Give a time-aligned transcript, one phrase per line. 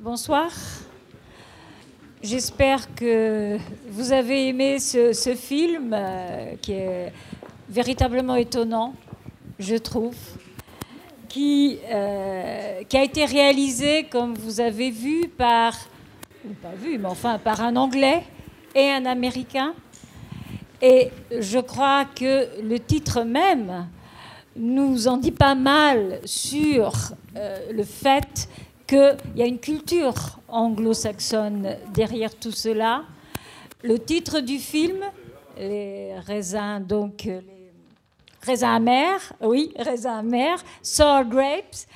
[0.00, 0.52] Bonsoir.
[2.22, 3.58] J'espère que
[3.88, 7.12] vous avez aimé ce, film euh, qui est
[7.68, 8.94] véritablement étonnant,
[9.58, 10.14] je trouve,
[11.28, 15.74] qui, euh, qui a été réalisé, comme vous avez vu, par,
[16.80, 18.22] mais enfin par un Anglais
[18.76, 19.74] et un Américain.
[20.80, 23.88] Et je crois que le titre même
[24.54, 26.92] nous en dit pas mal sur
[27.36, 28.48] euh, le fait
[28.88, 33.04] qu'il y a une culture anglo-saxonne derrière tout cela.
[33.82, 35.04] Le titre du film,
[35.56, 37.42] les raisins, donc les
[38.40, 41.86] raisins amers, oui, raisins amers, sour grapes,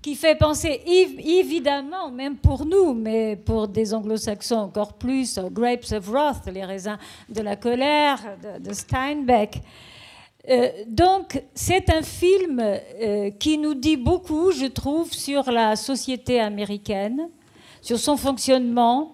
[0.00, 6.08] qui fait penser évidemment, même pour nous, mais pour des anglo-saxons encore plus, grapes of
[6.08, 6.96] wrath, les raisins
[7.28, 8.20] de la colère
[8.60, 9.60] de, Steinbeck.
[10.48, 16.40] Euh, donc, c'est un film euh, qui nous dit beaucoup, je trouve, sur la société
[16.40, 17.28] américaine,
[17.82, 19.12] sur son fonctionnement,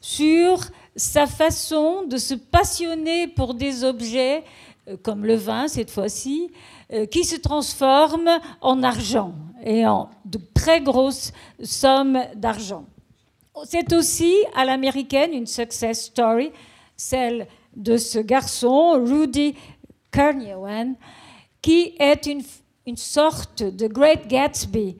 [0.00, 0.60] sur
[0.96, 4.42] sa façon de se passionner pour des objets,
[4.88, 6.50] euh, comme le vin cette fois-ci,
[7.10, 12.86] qui se transforment en argent et en de très grosses sommes d'argent.
[13.66, 16.50] C'est aussi à l'américaine une success story,
[16.96, 19.54] celle de ce garçon, Rudy
[20.10, 20.96] Kernewan,
[21.60, 24.96] qui est une, sorte de Great Gatsby,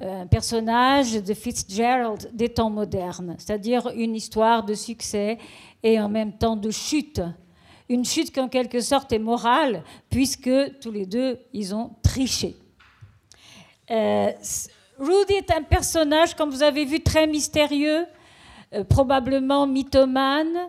[0.00, 5.38] euh, un personnage de Fitzgerald des temps modernes, c'est-à-dire une histoire de succès
[5.82, 7.20] et en même temps de chute.
[7.88, 12.56] Une chute qui en quelque sorte est morale, puisque tous les deux, ils ont triché.
[13.90, 14.30] Euh,
[14.98, 18.06] Rudy est un personnage, comme vous avez vu, très mystérieux,
[18.72, 20.68] euh, probablement mythomane,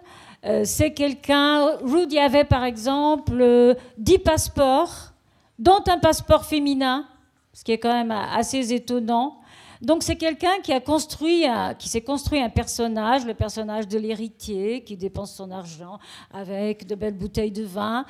[0.63, 1.77] c'est quelqu'un.
[1.83, 5.13] Rudy avait par exemple 10 passeports,
[5.59, 7.05] dont un passeport féminin,
[7.53, 9.37] ce qui est quand même assez étonnant.
[9.81, 11.45] Donc c'est quelqu'un qui a construit,
[11.77, 15.99] qui s'est construit un personnage, le personnage de l'héritier, qui dépense son argent
[16.33, 18.05] avec de belles bouteilles de vin.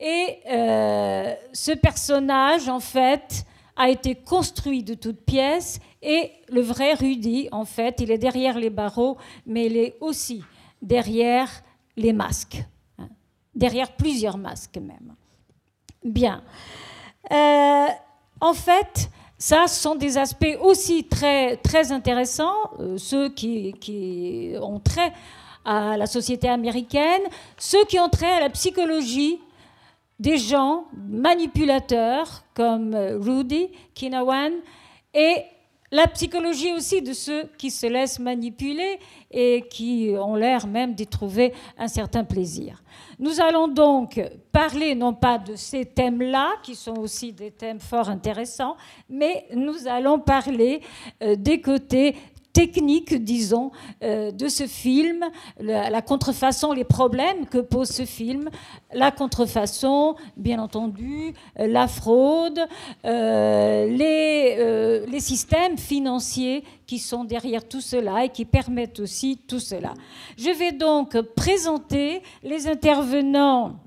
[0.00, 3.46] Et euh, ce personnage, en fait,
[3.76, 5.78] a été construit de toutes pièces.
[6.02, 9.16] Et le vrai Rudy, en fait, il est derrière les barreaux,
[9.46, 10.42] mais il est aussi
[10.82, 11.48] derrière
[11.96, 12.62] les masques,
[12.98, 13.08] hein.
[13.54, 15.14] derrière plusieurs masques même.
[16.04, 16.42] Bien.
[17.32, 17.86] Euh,
[18.40, 24.54] en fait, ça, ce sont des aspects aussi très, très intéressants, euh, ceux qui, qui,
[24.60, 25.12] ont trait
[25.64, 27.22] à la société américaine,
[27.56, 29.40] ceux qui ont trait à la psychologie
[30.18, 34.52] des gens manipulateurs comme euh, Rudy Kinawan
[35.12, 35.42] et
[35.94, 38.98] la psychologie aussi de ceux qui se laissent manipuler
[39.30, 42.82] et qui ont l'air même d'y trouver un certain plaisir.
[43.20, 48.08] Nous allons donc parler non pas de ces thèmes-là, qui sont aussi des thèmes fort
[48.08, 48.76] intéressants,
[49.08, 50.80] mais nous allons parler
[51.22, 52.16] euh, des côtés
[52.54, 53.72] technique, disons,
[54.02, 55.24] euh, de ce film,
[55.60, 58.48] la, contrefaçon, les problèmes que pose ce film,
[58.94, 62.60] la contrefaçon, bien entendu, euh, la fraude,
[63.04, 69.60] euh, les, les systèmes financiers qui sont derrière tout cela et qui permettent aussi tout
[69.60, 69.92] cela.
[70.38, 73.80] Je vais donc présenter les intervenants.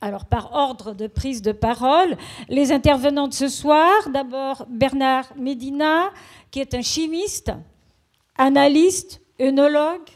[0.00, 2.16] Alors, par ordre de prise de parole,
[2.48, 6.10] les intervenants de ce soir, d'abord Bernard Medina,
[6.52, 7.52] qui est un chimiste,
[8.38, 10.08] analyste, œnologue,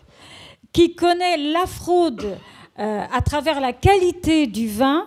[0.72, 2.38] qui connaît la fraude
[2.78, 5.06] euh, à travers la qualité du vin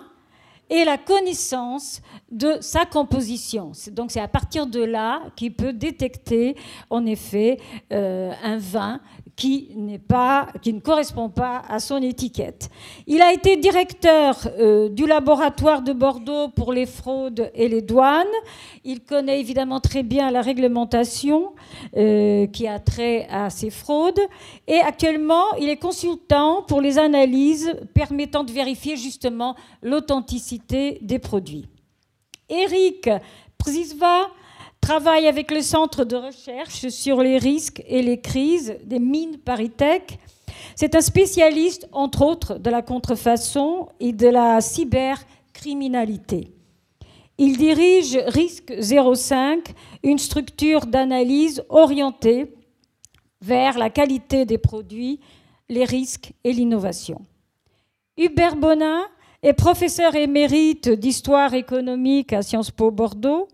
[0.70, 3.72] et la connaissance de sa composition.
[3.92, 6.56] Donc c'est à partir de là qu'il peut détecter
[6.90, 7.60] en effet
[7.92, 9.00] euh, un vin
[9.36, 12.70] qui, ne correspond pas à son étiquette.
[13.06, 18.26] Il a été directeur euh, du laboratoire de Bordeaux pour les fraudes et les douanes.
[18.84, 21.54] Il connaît évidemment très bien la réglementation
[21.98, 24.22] euh, qui a trait à ces fraudes.
[24.68, 31.68] Et actuellement, il est consultant pour les analyses permettant de vérifier justement l'authenticité des produits.
[32.50, 33.10] Eric
[33.58, 34.28] Przisva
[34.86, 40.20] travaille avec le Centre de recherche sur les risques et les crises des mines Paritech.
[40.76, 46.52] C'est un spécialiste, entre autres, de la contrefaçon et de la cybercriminalité.
[47.40, 49.74] Il dirige Risque 05,
[50.04, 52.54] une structure d'analyse orientée
[53.42, 55.20] vers la qualité des produits,
[55.68, 57.26] les risques et l'innovation.
[58.18, 59.02] Hubert Bonin
[59.42, 63.48] est professeur émérite d'histoire économique à Sciences Po Bordeaux.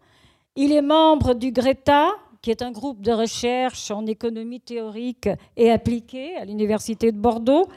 [0.57, 2.09] Il est membre du GRETA,
[2.41, 7.69] qui est un groupe de recherche en économie théorique et appliquée à l'Université de Bordeaux.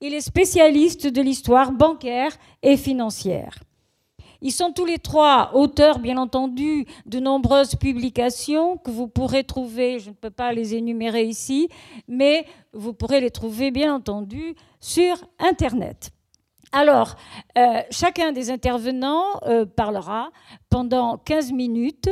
[0.00, 2.32] Il est spécialiste de l'histoire bancaire
[2.62, 3.58] et financière.
[4.40, 9.98] Ils sont tous les trois auteurs, bien entendu, de nombreuses publications que vous pourrez trouver,
[9.98, 11.68] je ne peux pas les énumérer ici,
[12.08, 16.12] mais vous pourrez les trouver, bien entendu, sur Internet.
[16.72, 17.16] Alors,
[17.58, 20.30] euh, chacun des intervenants euh, parlera
[20.70, 22.10] pendant 15 minutes.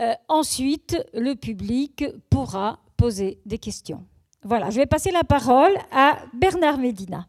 [0.00, 4.06] Euh, ensuite, le public pourra poser des questions.
[4.42, 7.26] Voilà, je vais passer la parole à Bernard Médina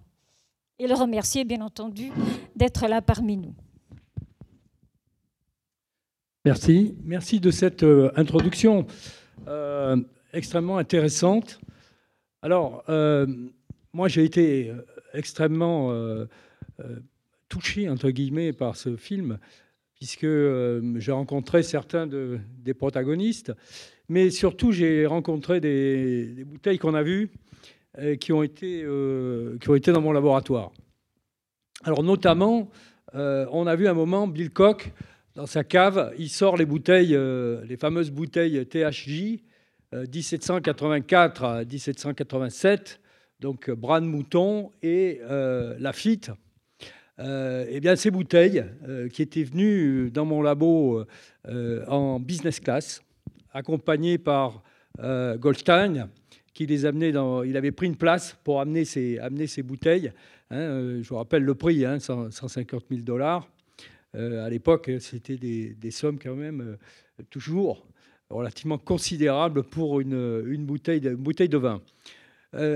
[0.80, 2.12] et le remercier, bien entendu,
[2.56, 3.54] d'être là parmi nous.
[6.46, 6.96] Merci.
[7.04, 7.86] Merci de cette
[8.16, 8.86] introduction
[10.34, 11.60] extrêmement intéressante.
[12.42, 12.84] Alors,
[13.94, 14.74] moi, j'ai été
[15.16, 15.92] extrêmement
[16.82, 17.00] euh,
[17.48, 19.38] touché, entre guillemets, par ce film,
[19.94, 23.54] puisque euh, j'ai rencontré certains des protagonistes,
[24.10, 27.30] mais surtout j'ai rencontré des, bouteilles qu'on a vues
[28.00, 28.80] euh, qui, ont été,
[29.62, 30.72] qui ont été dans mon laboratoire.
[31.84, 32.70] Alors notamment,
[33.14, 34.92] on a vu un moment Bill Koch
[35.36, 37.18] dans sa cave, il sort les bouteilles,
[37.68, 39.38] les fameuses bouteilles THJ
[39.94, 43.00] 1784 à 1787,
[43.40, 45.20] donc bras de mouton et
[45.80, 46.32] Lafitte
[47.20, 51.06] euh, eh bien, ces bouteilles euh, qui étaient venues dans mon labo
[51.48, 53.02] euh, en business class,
[53.54, 54.62] accompagnées par
[54.98, 56.10] Goldstein,
[56.54, 57.44] qui les amenait dans.
[57.44, 60.12] Il avait pris une place pour amener ces, amener ces bouteilles.
[60.52, 63.50] Hein, je vous rappelle le prix, 150 hein, 000 dollars.
[64.14, 66.78] à l'époque, c'était des, sommes quand même
[67.30, 67.86] toujours
[68.30, 71.82] relativement considérables pour une, une, bouteille, de, bouteille de vin.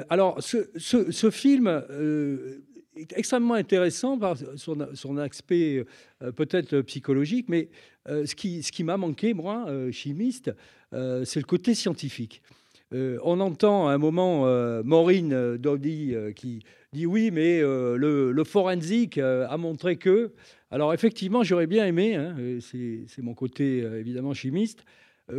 [0.10, 1.84] Alors, ce, ce, ce film
[3.16, 5.86] extrêmement intéressant par son, aspect
[6.22, 7.70] euh, peut-être psychologique, mais
[8.08, 10.52] euh, ce qui, m'a manqué, moi, euh, chimiste,
[10.92, 12.42] c'est le côté scientifique.
[12.92, 14.46] on entend à un moment
[14.84, 20.31] Maureen Doddy qui dit oui, mais le, forensique a montré que.
[20.72, 24.84] Alors effectivement, j'aurais bien aimé, hein, c'est mon côté évidemment chimiste,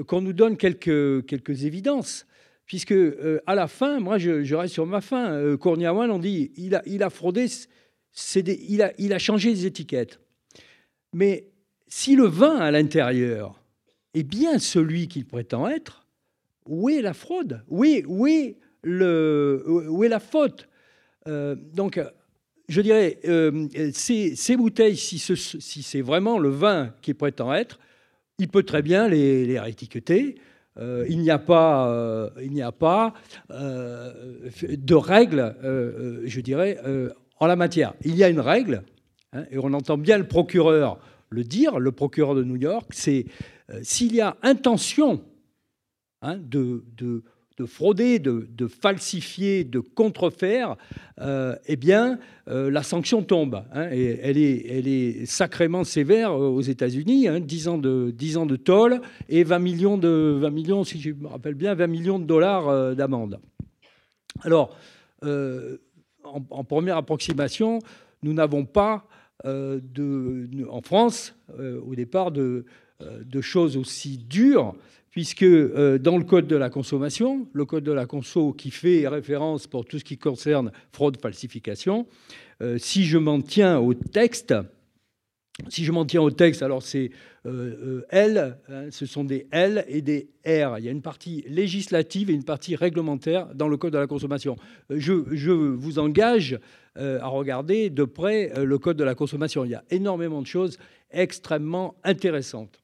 [0.07, 2.27] qu'on nous donne quelques évidences
[2.71, 6.73] puisque euh, à la fin, moi je, reste sur ma fin, euh, on dit il
[7.03, 7.47] a, fraudé,
[8.47, 10.21] il, a, il a changé les étiquettes.
[11.13, 11.49] Mais
[11.89, 13.61] si le vin à l'intérieur
[14.15, 16.07] est bien celui qu'il prétend être,
[16.65, 17.65] où est la fraude?
[17.67, 18.07] Où est,
[18.85, 20.69] la faute?
[21.27, 22.01] Euh, Donc,
[22.69, 27.81] je dirais, euh, ces, bouteilles, si, c'est vraiment le vin qui prétend être,
[28.39, 30.37] il peut très bien les, les réétiqueter.
[30.79, 33.13] Euh, il n'y a pas, euh, il n'y a pas
[33.51, 35.57] euh, de règle,
[36.25, 36.79] je dirais,
[37.39, 37.95] en la matière.
[38.05, 38.85] Il y a une règle,
[39.33, 40.99] hein, et on entend bien le procureur
[41.33, 43.25] le dire, le procureur de New York, c'est
[43.83, 45.23] s'il y a intention
[46.23, 47.23] hein, de, de
[47.61, 50.77] de frauder, de, falsifier, de contrefaire,
[51.21, 52.19] euh, eh bien,
[52.49, 53.63] euh, la sanction tombe.
[53.75, 58.57] Hein, elle est, sacrément sévère euh, aux États-Unis, hein, 10 ans de 10 ans de
[58.57, 62.25] tôle et 20 millions de 20 millions, si je me rappelle bien, 20 millions de
[62.25, 63.39] dollars d'amende.
[64.41, 64.75] Alors,
[65.23, 67.81] en, première approximation,
[68.23, 69.05] nous n'avons pas
[69.45, 72.65] en France, au départ, de
[73.43, 74.75] choses aussi dures
[75.11, 79.07] puisque euh, dans le code de la consommation, le code de la conso qui fait
[79.09, 82.07] référence pour tout ce qui concerne fraude, falsification,
[82.63, 84.55] euh, si je m'en tiens au texte,
[86.63, 87.11] alors c'est
[87.47, 90.79] euh, L, hein, ce sont des L et des R.
[90.79, 94.07] Il y a une partie législative et une partie réglementaire dans le code de la
[94.07, 94.57] consommation.
[94.91, 96.59] Je vous engage
[96.97, 99.65] à regarder de près le code de la consommation.
[99.65, 100.79] Il y a énormément de choses
[101.11, 102.81] extrêmement intéressantes.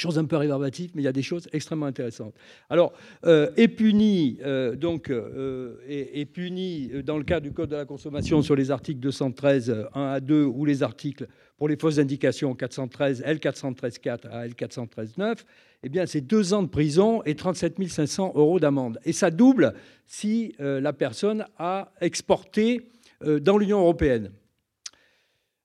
[0.00, 2.32] Chose un peu rébarbative, mais il y a des choses extrêmement intéressantes.
[2.70, 2.94] Alors,
[3.26, 7.84] euh, est puni, euh, donc, euh, est, puni dans le cas du Code de la
[7.84, 11.28] consommation sur les articles 213 1 à 2 ou les articles
[11.58, 15.44] pour les fausses indications 413 L413 4 à L413 9,
[15.82, 18.98] eh bien, c'est deux ans de prison et 37 500 euros d'amende.
[19.04, 19.74] Et ça double
[20.06, 22.88] si la personne a exporté
[23.22, 24.30] dans l'Union européenne.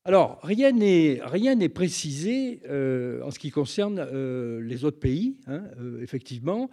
[0.08, 6.04] Alors, rien n'est précisé euh, en ce qui concerne euh, les autres pays, hein, euh,
[6.04, 6.70] effectivement.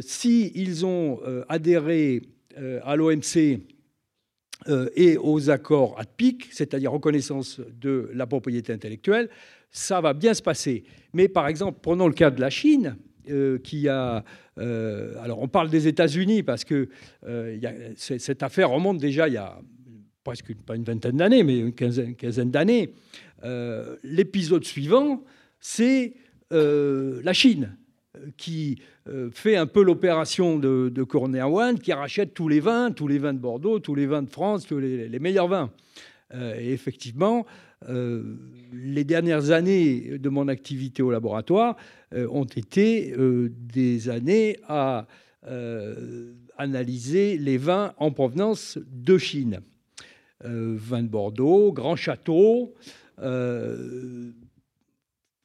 [0.00, 2.22] S'ils ont adhéré
[2.82, 3.60] à l'OMC
[4.96, 9.30] et aux accords ADPIC, c'est-à-dire reconnaissance de la propriété intellectuelle,
[9.70, 10.82] ça va bien se passer.
[11.12, 12.96] Mais par exemple, prenons le cas de la Chine,
[13.62, 14.24] qui a.
[14.56, 16.88] alors, on parle des États-Unis parce que
[17.94, 19.60] cette affaire remonte déjà il y a
[20.28, 22.92] presque pas une vingtaine d'années, mais une quinzaine, d'années.
[23.44, 25.24] Euh, l'épisode suivant,
[25.58, 26.16] c'est
[26.52, 27.74] euh, la Chine
[28.36, 31.06] qui euh, fait un peu l'opération de, de
[31.42, 34.28] One, qui rachète tous les vins, tous les vins de Bordeaux, tous les vins de
[34.28, 35.70] France, tous les, meilleurs vins.
[36.34, 37.46] et effectivement,
[37.88, 41.76] les dernières années de mon activité au laboratoire
[42.12, 45.06] ont été des années à
[46.58, 49.60] analyser les vins en provenance de Chine.
[50.44, 52.74] Vins de Bordeaux, Grand Château,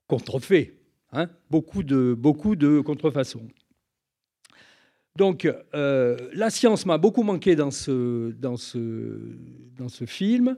[0.08, 0.74] contrefait,
[1.12, 3.48] hein, beaucoup, de, contrefaçons.
[5.16, 8.34] Donc, euh, la science m'a beaucoup manqué dans ce,
[10.06, 10.58] film.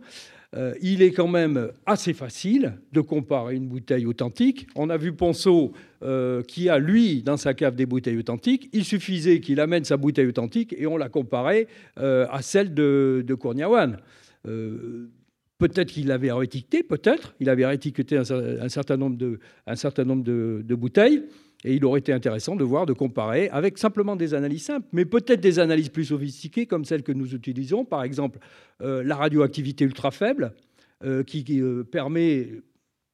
[0.55, 4.67] Euh, il est quand même assez facile de comparer une bouteille authentique.
[4.75, 8.69] On a vu Ponceau euh, qui a, lui, dans sa cave des bouteilles authentiques.
[8.71, 13.35] Il suffisait qu'il amène sa bouteille authentique et on la comparait à celle de, de.
[15.57, 17.33] Peut-être qu'il avait réétiqueté, peut-être.
[17.39, 21.23] Il avait réétiqueté un, certain nombre, de, bouteilles.
[21.63, 25.05] Et il aurait été intéressant de voir, de comparer avec simplement des analyses simples, mais
[25.05, 27.85] peut-être des analyses plus sophistiquées comme celles que nous utilisons.
[27.85, 28.39] Par exemple,
[28.81, 30.53] euh, la radioactivité ultra faible,
[31.03, 32.49] euh, qui, euh, permet,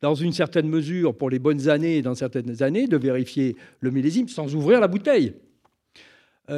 [0.02, 3.92] dans une certaine mesure, pour les bonnes années et dans certaines années, de vérifier le
[3.92, 5.34] millésime sans ouvrir la bouteille.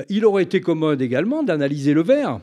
[0.09, 2.39] il aurait été commode également d'analyser le verre,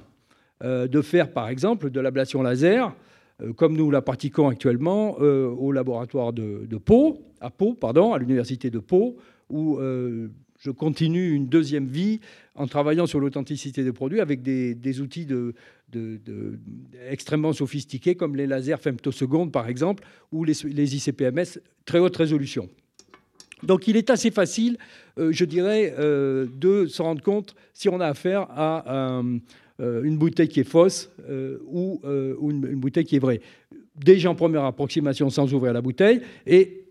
[0.63, 2.95] de faire par exemple de l'ablation laser
[3.43, 8.19] euh, comme nous la pratiquons actuellement euh, au laboratoire de, Pau, à Pau, pardon, à
[8.19, 9.17] l'université de Pau,
[9.49, 12.21] où euh, je continue une deuxième vie
[12.55, 15.55] en travaillant sur l'authenticité des produits avec des, outils de,
[17.09, 22.69] extrêmement sophistiqués comme les lasers femtosecondes par exemple ou les, ICPMS très haute résolution.
[23.63, 24.77] Donc il est assez facile,
[25.17, 29.39] je dirais, de se rendre compte si on a affaire à un euh,
[29.81, 33.41] une bouteille qui est fausse euh, ou, euh, une, bouteille qui est vraie.
[33.97, 36.85] Déjà en première approximation sans ouvrir la bouteille et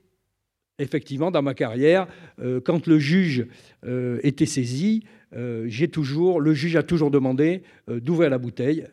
[0.78, 2.08] effectivement, dans ma carrière,
[2.64, 3.46] quand le juge
[4.24, 5.04] était saisi,
[5.34, 8.86] le juge a toujours demandé d'ouvrir la bouteille.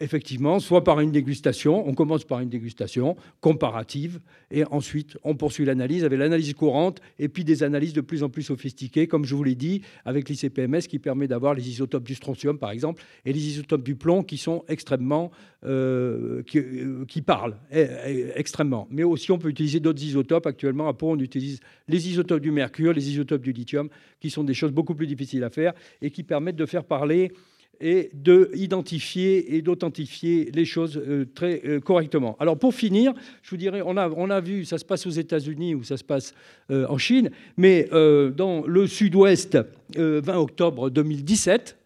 [0.00, 5.64] Effectivement, soit par une dégustation, on commence par une dégustation comparative, et ensuite on poursuit
[5.64, 9.34] l'analyse avec l'analyse courante, et puis des analyses de plus en plus sophistiquées, comme je
[9.34, 13.32] vous l'ai dit, avec l'ICPMS qui permet d'avoir les isotopes du strontium, par exemple, et
[13.32, 15.30] les isotopes du plomb qui sont extrêmement,
[15.64, 18.86] euh, euh, qui, parlent eh, eh, extrêmement.
[18.90, 20.46] Mais aussi on peut utiliser d'autres isotopes.
[20.46, 23.88] Actuellement, à Pau, on utilise les isotopes du mercure, les isotopes du lithium,
[24.20, 25.72] qui sont des choses beaucoup plus difficiles à faire
[26.02, 27.32] et qui permettent de faire parler
[27.80, 32.36] et d'identifier et d'authentifier les choses euh, très euh, correctement.
[32.40, 35.10] Alors pour finir, je vous dirais, on a, on a vu, ça se passe aux
[35.10, 36.34] États-Unis ou ça se passe
[36.70, 37.88] euh, en Chine, mais
[38.36, 39.58] dans le sud-ouest,
[39.96, 41.78] 20 octobre 2017,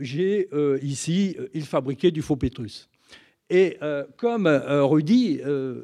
[0.00, 0.48] j'ai
[0.82, 2.88] ici, il fabriquait du faux pétrus.
[3.50, 3.78] Et
[4.16, 5.40] comme Rudy,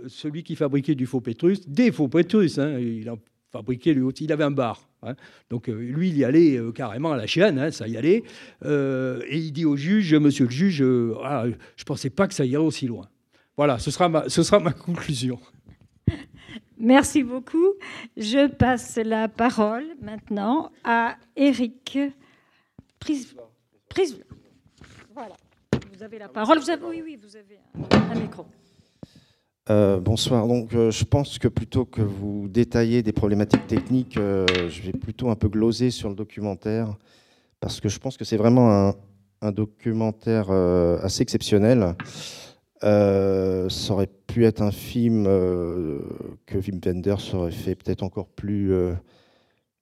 [0.06, 3.18] celui qui fabriquait du faux pétrus, des faux pétrus, hein, il en
[3.52, 4.87] fabriquait lui aussi, il avait un bar.
[5.02, 5.14] Hein.
[5.50, 8.24] Donc euh, lui, il y allait euh, carrément à la chaîne, hein, ça y allait.
[8.64, 10.82] Euh, et il dit au juge, monsieur le juge,
[11.22, 13.08] ah, je ne pensais pas que ça irait aussi loin.
[13.56, 15.38] Voilà, ce sera ma, ce sera ma conclusion.
[16.78, 17.74] Merci beaucoup.
[18.16, 21.98] Je passe la parole maintenant à Eric
[22.98, 23.34] Prise.
[25.14, 25.36] Voilà.
[25.92, 26.58] Vous avez la parole.
[26.84, 27.58] Oui, oui, vous avez
[27.90, 28.46] un micro.
[29.70, 30.46] Euh, bonsoir.
[30.46, 34.92] Donc, euh, je pense que plutôt que vous détailler des problématiques techniques, euh, je vais
[34.92, 36.96] plutôt un peu gloser sur le documentaire,
[37.60, 38.94] parce que je pense que c'est vraiment
[39.42, 41.94] un, documentaire assez exceptionnel.
[42.80, 45.24] ça aurait pu être un film
[46.46, 48.72] que Wim Wenders aurait fait peut-être encore plus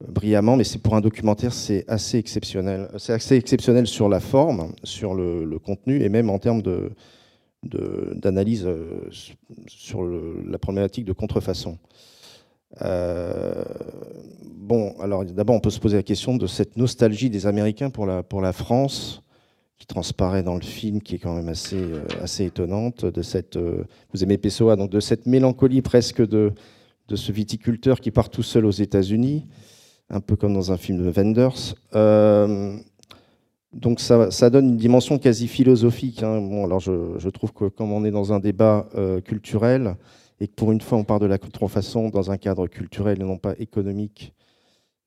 [0.07, 2.91] brillamment, mais c'est pour un documentaire, c'est assez exceptionnel.
[2.99, 6.91] C'est assez exceptionnel sur la forme, sur le contenu, et même en termes de
[7.67, 9.09] d'analyse euh,
[9.67, 11.79] sur la problématique de contrefaçon.
[12.83, 13.65] Euh,
[14.45, 18.07] bon, alors d'abord, on peut se poser la question de cette nostalgie des Américains pour
[18.07, 19.23] la, France,
[19.79, 23.05] qui transparaît dans le film, qui est quand même assez, euh, assez étonnante.
[23.05, 26.53] De cette, vous aimez Pessoa, donc de cette mélancolie presque de,
[27.09, 29.47] de ce viticulteur qui part tout seul aux États-Unis,
[30.11, 31.75] un peu comme dans un film de Wenders.
[33.77, 36.23] Donc ça, donne une dimension quasi philosophique.
[36.23, 36.65] Hein.
[36.65, 39.97] Alors je, trouve que comme on est dans un débat euh, culturel
[40.41, 43.25] et que pour une fois on parle de la contrefaçon dans un cadre culturel et
[43.25, 44.33] non pas économique,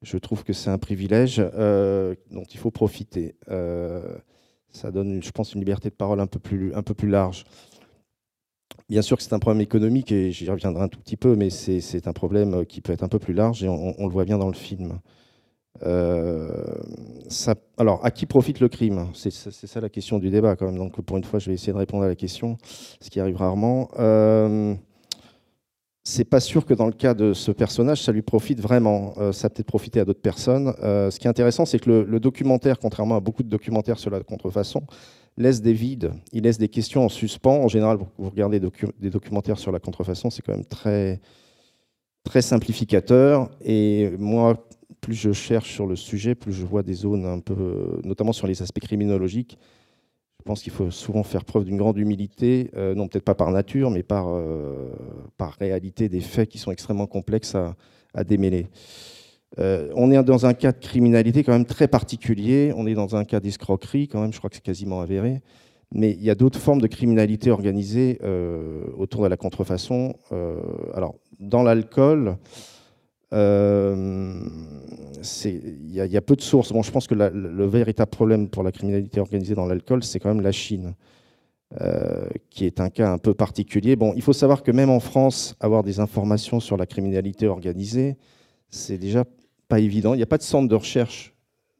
[0.04, 3.36] je trouve que c'est un privilège euh, dont il faut profiter.
[3.50, 4.16] Euh,
[4.72, 7.46] ça donne, je pense, une liberté de parole un peu plus large.
[8.88, 11.50] Bien sûr que c'est un problème économique et j'y reviendrai un tout petit peu, mais
[11.50, 14.38] c'est un problème qui peut être un peu plus large et on le voit bien
[14.38, 15.00] dans le film.
[15.84, 16.50] Euh,
[17.78, 19.08] alors, à qui profite le crime?
[19.14, 20.78] C'est ça la question du débat quand même.
[20.78, 22.58] Donc, pour une fois, je vais essayer de répondre à la question,
[23.02, 23.90] ce qui arrive rarement.
[24.00, 24.76] Euh,
[26.04, 29.14] c'est pas sûr que dans le cas de ce personnage, ça lui profite vraiment.
[29.18, 30.74] Euh, ça a peut-être profité à d'autres personnes.
[30.80, 34.22] ce qui est intéressant, c'est que le, documentaire, contrairement à beaucoup de documentaires sur la
[34.22, 34.84] contrefaçon,
[35.38, 37.64] laisse des vides, il laisse des questions en suspens.
[37.64, 41.22] En général, vous regardez des documentaires sur la contrefaçon, c'est quand même très,
[42.24, 43.50] très simplificateur.
[43.62, 44.66] Et moi,
[45.02, 48.48] plus je cherche sur le sujet, plus je vois des zones un peu, notamment sur
[48.48, 49.58] les aspects criminologiques.
[50.40, 53.52] Je pense qu'il faut souvent faire preuve d'une grande humilité, euh, non peut-être pas par
[53.52, 54.90] nature, mais par, euh,
[55.38, 58.68] par réalité des faits qui sont extrêmement complexes à, démêler.
[59.60, 62.74] Euh, on est dans un cas de criminalité quand même très particulier.
[62.76, 65.42] On est dans un cas d'escroquerie, quand même, je crois que c'est quasiment avéré.
[65.92, 70.16] Mais il y a d'autres formes de criminalité organisée euh, autour de la contrefaçon.
[70.94, 72.38] Alors, dans l'alcool,
[73.32, 74.50] il
[75.92, 76.72] y, a peu de sources.
[76.72, 80.30] Bon, je pense que le véritable problème pour la criminalité organisée dans l'alcool, c'est quand
[80.30, 80.96] même la Chine,
[82.50, 83.96] qui est un cas un peu particulier.
[83.96, 88.18] Bon, il faut savoir que même en France, avoir des informations sur la criminalité organisée,
[88.70, 89.26] c'est déjà
[89.68, 90.14] pas évident.
[90.14, 91.34] Il n'y a pas de centre de recherche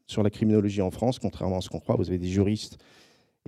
[0.06, 1.96] sur la criminologie en France, contrairement à ce qu'on croit.
[1.96, 2.78] Vous avez des juristes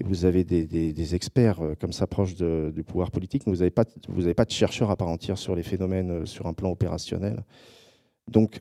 [0.00, 3.71] et vous avez des, experts euh, comme ça proches du pouvoir politique, mais vous n'avez
[3.71, 7.44] pas, pas de chercheurs à part entière sur les phénomènes euh, sur un plan opérationnel.
[8.29, 8.61] Donc,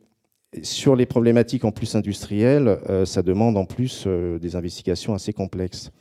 [0.64, 5.92] sur les problématiques en plus industrielles, euh, ça demande en plus des investigations assez complexes.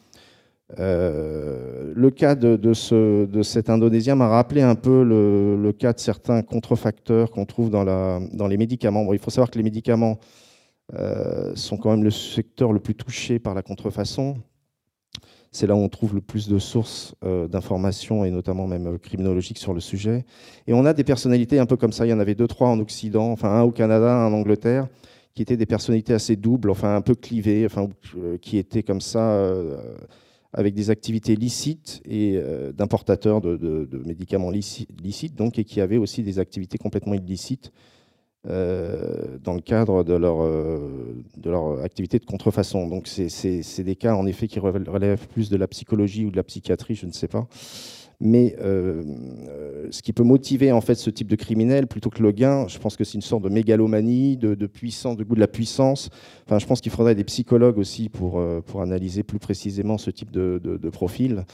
[0.76, 6.42] le cas de, ce, de cet Indonésien m'a rappelé un peu le, cas de certains
[6.42, 9.12] contrefacteurs qu'on trouve dans, les médicaments.
[9.12, 10.18] il faut savoir que les médicaments
[11.54, 14.36] sont quand même le secteur le plus touché par la contrefaçon.
[15.52, 18.98] C'est là où on trouve le plus de sources euh, d'informations et notamment même euh,
[18.98, 20.24] criminologiques sur le sujet.
[20.68, 22.06] Et on a des personnalités un peu comme ça.
[22.06, 24.86] Il y en avait deux, trois en Occident, enfin un au Canada, un en Angleterre,
[25.34, 29.00] qui étaient des personnalités assez doubles, enfin un peu clivées, enfin euh, qui étaient comme
[29.00, 29.40] ça
[30.52, 32.40] avec des activités licites et
[32.74, 37.72] d'importateurs de, médicaments licites, donc et qui avaient aussi des activités complètement illicites
[38.48, 40.78] euh, dans le cadre de leur, euh,
[41.36, 42.86] de leur activité de contrefaçon.
[42.86, 46.42] Donc c'est des cas en effet qui relèvent plus de la psychologie ou de la
[46.42, 47.46] psychiatrie, je ne sais pas.
[48.18, 49.02] Mais euh,
[49.90, 52.78] ce qui peut motiver en fait ce type de criminel, plutôt que le gain, je
[52.78, 56.08] pense que c'est une sorte de mégalomanie, de, puissance, de goût de la puissance.
[56.46, 60.30] Enfin, je pense qu'il faudrait des psychologues aussi pour, pour analyser plus précisément ce type
[60.30, 61.44] de, de profil.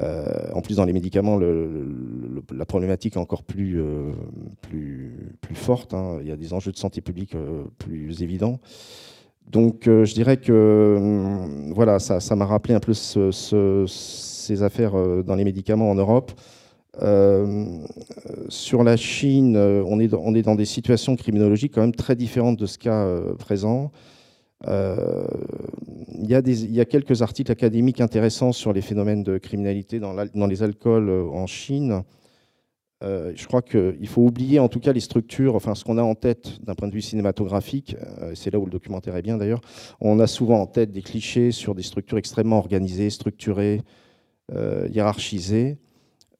[0.00, 0.24] Euh,
[0.54, 4.12] en plus, dans les médicaments, la problématique est encore plus, euh,
[4.62, 5.94] plus, plus forte.
[5.94, 6.18] Hein.
[6.22, 8.58] Il y a des enjeux de santé publique euh, plus évidents.
[9.50, 14.92] Donc, je dirais que hum, voilà, ça m'a rappelé un peu ces affaires
[15.24, 16.32] dans les médicaments en Europe.
[18.48, 22.58] sur la Chine, on est, on est dans des situations criminologiques quand même très différentes
[22.58, 23.04] de ce cas
[23.38, 23.90] présent.
[24.68, 25.24] Euh,
[26.14, 29.38] il y, a des, il y, a quelques articles académiques intéressants sur les phénomènes de
[29.38, 32.02] criminalité dans, les alcools euh, en Chine.
[33.02, 36.02] Euh, je crois qu'il faut oublier en tout cas les structures, enfin ce qu'on a
[36.02, 37.96] en tête d'un point de vue cinématographique,
[38.34, 39.60] c'est là où le documentaire est bien d'ailleurs,
[40.00, 43.82] on a souvent en tête des clichés sur des structures extrêmement organisées, structurées,
[44.52, 45.78] hiérarchisées.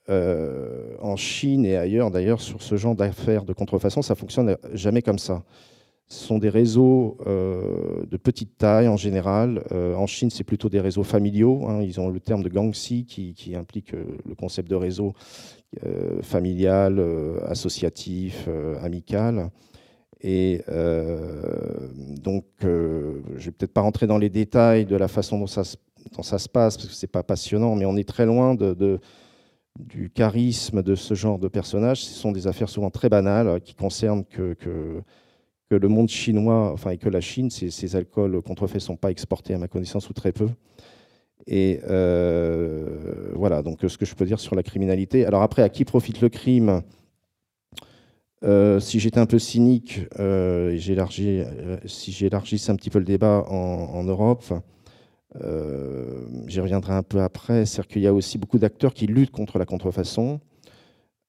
[0.08, 5.18] en Chine et ailleurs d'ailleurs, sur ce genre d'affaires de contrefaçon, ça fonctionne jamais comme
[5.18, 5.42] ça.
[6.12, 9.64] Ce sont des réseaux euh, de petite taille en général.
[9.72, 11.66] Euh, en Chine, c'est plutôt des réseaux familiaux.
[11.66, 11.81] Hein.
[11.81, 15.14] Ils ont le terme de gangxi qui, implique euh, le concept de réseau
[16.20, 17.03] familial,
[17.46, 18.46] associatif,
[18.83, 19.48] amical.
[20.20, 20.61] Et
[22.20, 25.64] donc, je ne vais peut-être pas rentrer dans les détails de la façon dont ça,
[25.64, 25.77] se
[26.51, 28.55] passe, parce que ce n'est pas passionnant, mais on est très loin
[29.79, 32.05] du charisme de ce genre de personnages.
[32.05, 34.55] Ce sont des affaires souvent très banales qui concernent que
[35.72, 39.11] que le monde chinois, enfin, et que la Chine, ces, alcools contrefaits ne sont pas
[39.11, 40.48] exportés à ma connaissance ou très peu.
[41.46, 45.24] Et euh, voilà, donc ce que je peux dire sur la criminalité.
[45.24, 46.82] Alors après, à qui profite le crime?
[48.44, 50.76] Euh, Si j'étais un peu cynique, euh,
[51.87, 54.44] si j'élargissais un petit peu le débat en, Europe,
[56.48, 59.58] j'y reviendrai un peu après, c'est-à-dire qu'il y a aussi beaucoup d'acteurs qui luttent contre
[59.58, 60.38] la contrefaçon.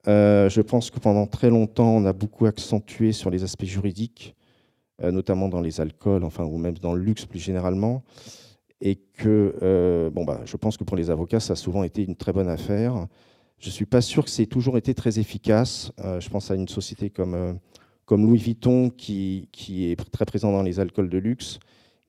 [0.06, 4.34] Euh, je pense que pendant très longtemps, on a beaucoup accentué sur les aspects juridiques,
[5.02, 8.02] euh, notamment dans les alcools, enfin, ou même dans le luxe plus généralement.
[8.80, 12.04] Et que, euh, bon, bah, je pense que pour les avocats, ça a souvent été
[12.04, 13.06] une très bonne affaire.
[13.58, 15.92] Je ne suis pas sûr que c'est toujours été très efficace.
[15.98, 17.58] je pense à une société comme,
[18.04, 21.60] comme Louis Vuitton, qui, qui, est très présent dans les alcools de luxe,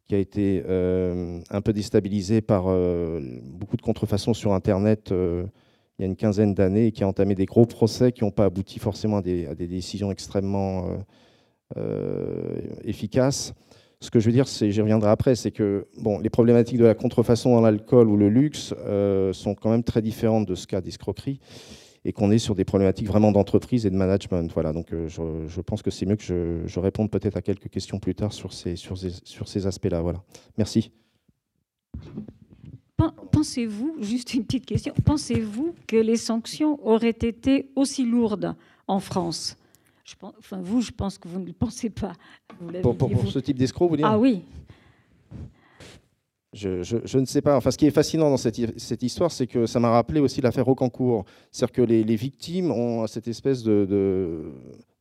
[0.08, 5.14] qui a été un peu déstabilisé par beaucoup de contrefaçons sur Internet
[5.98, 8.46] il y a une quinzaine d'années qui a entamé des gros procès qui n'ont pas
[8.46, 10.98] abouti forcément à des, décisions extrêmement euh,
[11.78, 13.54] euh, efficaces.
[14.02, 16.86] Ce que je veux dire, c'est, j'y reviendrai après, c'est que bon, les problématiques de
[16.86, 20.68] la contrefaçon dans l'alcool ou le luxe euh, sont quand même très différentes de ce
[20.68, 21.40] cas d'escroquerie
[22.04, 24.52] et qu'on est sur des problématiques vraiment d'entreprise et de management.
[24.54, 28.14] Voilà, donc je, pense que c'est mieux que je, réponde peut-être à quelques questions plus
[28.14, 30.02] tard sur ces, sur ces, sur ces aspects-là.
[30.02, 30.22] Voilà.
[30.58, 30.92] Merci
[33.32, 38.56] pensez-vous, juste une petite question, pensez-vous que les sanctions auraient été aussi lourdes
[38.88, 39.58] en France?
[40.04, 42.14] Je pense, Enfin, vous, je pense que vous ne le pensez pas.
[42.82, 44.44] pour, pour, ce type d'escroc, vous dites Ah oui.
[46.54, 47.58] Je, je, ne sais pas.
[47.58, 50.40] Enfin, ce qui est fascinant dans cette, cette histoire, c'est que ça m'a rappelé aussi
[50.40, 51.26] l'affaire Aucancourt.
[51.52, 53.86] C'est-à-dire que les, les, victimes ont cette espèce de,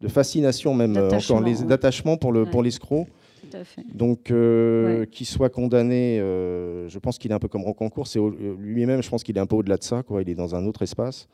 [0.00, 3.06] de, fascination, même encore d'attachement pour l'escroc.
[3.92, 8.06] Donc, euh, qu'il soit condamné, euh, je pense qu'il est un peu comme Rocancourt.
[8.06, 8.20] C'est
[8.58, 10.02] lui-même, je pense qu'il est un peu au-delà de ça.
[10.02, 10.22] Quoi.
[10.22, 11.28] Il est dans un autre espace.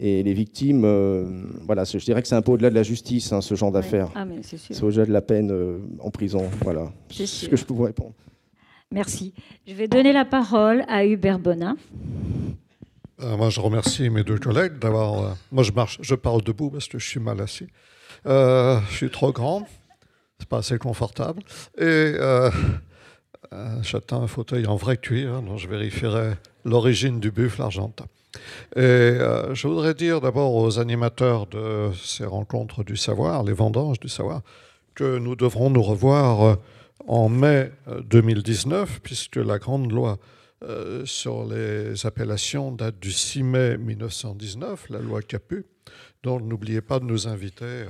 [0.00, 3.32] Et les victimes, euh, voilà, je dirais que c'est un peu au-delà de la justice,
[3.32, 4.10] hein, ce genre d'affaires.
[4.16, 5.52] Ah, c'est au-delà de la peine
[6.00, 6.44] en prison.
[6.62, 6.92] Voilà.
[7.10, 8.12] C'est ce que je peux vous répondre.
[8.90, 9.32] Merci.
[9.66, 11.76] Je vais donner la parole à Hubert Bonin.
[13.20, 15.36] moi, je remercie mes deux collègues d'avoir.
[15.52, 17.68] moi, je marche, je parle debout parce que je suis mal assis.
[18.24, 19.64] je suis trop grand
[20.38, 21.42] c'est pas assez confortable.
[21.78, 22.50] Et euh,
[23.52, 28.06] euh, j'attends un fauteuil en vrai cuir, dont je vérifierai l'origine du buffle argentin.
[28.74, 34.00] Et euh, je voudrais dire d'abord aux animateurs de ces rencontres du savoir, les vendanges
[34.00, 34.42] du savoir,
[34.94, 36.58] que nous devrons nous revoir
[37.06, 37.70] en mai
[38.10, 40.18] 2019, puisque la grande loi
[41.04, 45.66] sur les appellations date du 6 mai 1919, la loi Capu.
[46.22, 47.84] Donc n'oubliez pas de nous inviter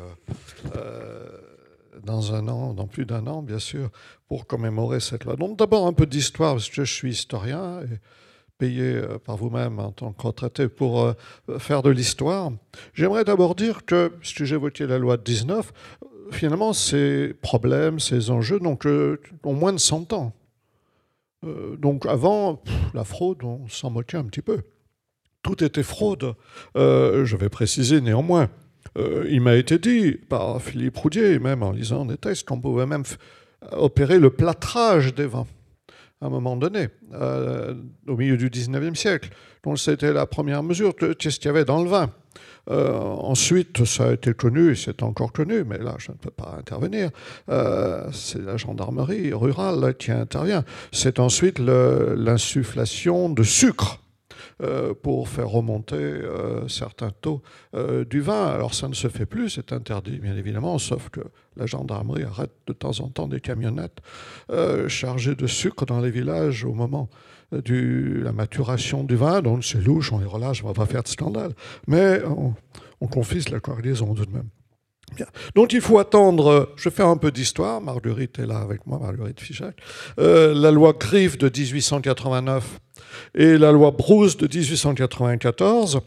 [2.02, 3.90] dans un an, dans plus d'un an, bien sûr,
[4.28, 5.36] pour commémorer cette loi.
[5.36, 7.98] Donc d'abord un peu d'histoire, parce que je suis historien et
[8.58, 11.14] payé euh, par vous-même en tant que retraité pour euh,
[11.58, 12.52] faire de l'histoire.
[12.94, 15.72] J'aimerais d'abord dire que, si j'évoquais la loi de 19,
[16.30, 20.32] finalement, ces problèmes, ces enjeux donc, ont moins de 100 ans.
[21.44, 22.62] Euh, donc avant,
[22.94, 24.62] la fraude, on s'en moquait un petit peu.
[25.42, 26.34] Tout était fraude.
[26.74, 28.48] je vais préciser néanmoins
[28.96, 32.86] euh, il m'a été dit par Philippe Roudier, même en lisant des textes, qu'on pouvait
[32.86, 33.04] même
[33.72, 35.46] opérer le plâtrage des vins
[36.20, 37.74] à un moment donné, euh,
[38.06, 39.30] au milieu du 19e siècle.
[39.62, 40.94] Donc c'était la première mesure.
[40.96, 42.10] Qu'est-ce qu'il y avait dans le vin
[42.70, 46.30] euh, ensuite, ça a été connu, et c'est encore connu, mais là, je ne peux
[46.30, 47.10] pas intervenir.
[48.10, 50.64] c'est la gendarmerie rurale qui intervient.
[50.90, 54.00] C'est ensuite l'insufflation de sucre
[55.02, 57.42] pour faire remonter euh, certains taux
[57.74, 58.46] euh, du vin.
[58.46, 61.20] Alors ça ne se fait plus, c'est interdit bien évidemment, sauf que
[61.56, 63.98] la gendarmerie arrête de temps en temps des camionnettes
[64.88, 67.08] chargées de sucre dans les villages au moment
[67.52, 69.40] de la maturation du vin.
[69.42, 71.52] Donc c'est louche, on les relâche, on ne va pas faire de scandale.
[71.86, 72.54] Mais on,
[73.00, 74.48] on confisque la cargaison tout de même.
[75.54, 79.38] Donc il faut attendre, je fais un peu d'histoire, Marguerite est là avec moi, Marguerite
[79.38, 79.76] Fichac,
[80.16, 82.80] la loi Griffe de 1889
[83.34, 86.00] et la loi Brousse de 1894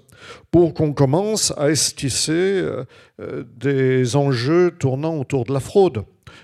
[0.51, 2.83] pour qu'on commence à esquisser euh,
[3.21, 6.03] euh, des enjeux tournant autour de la fraude.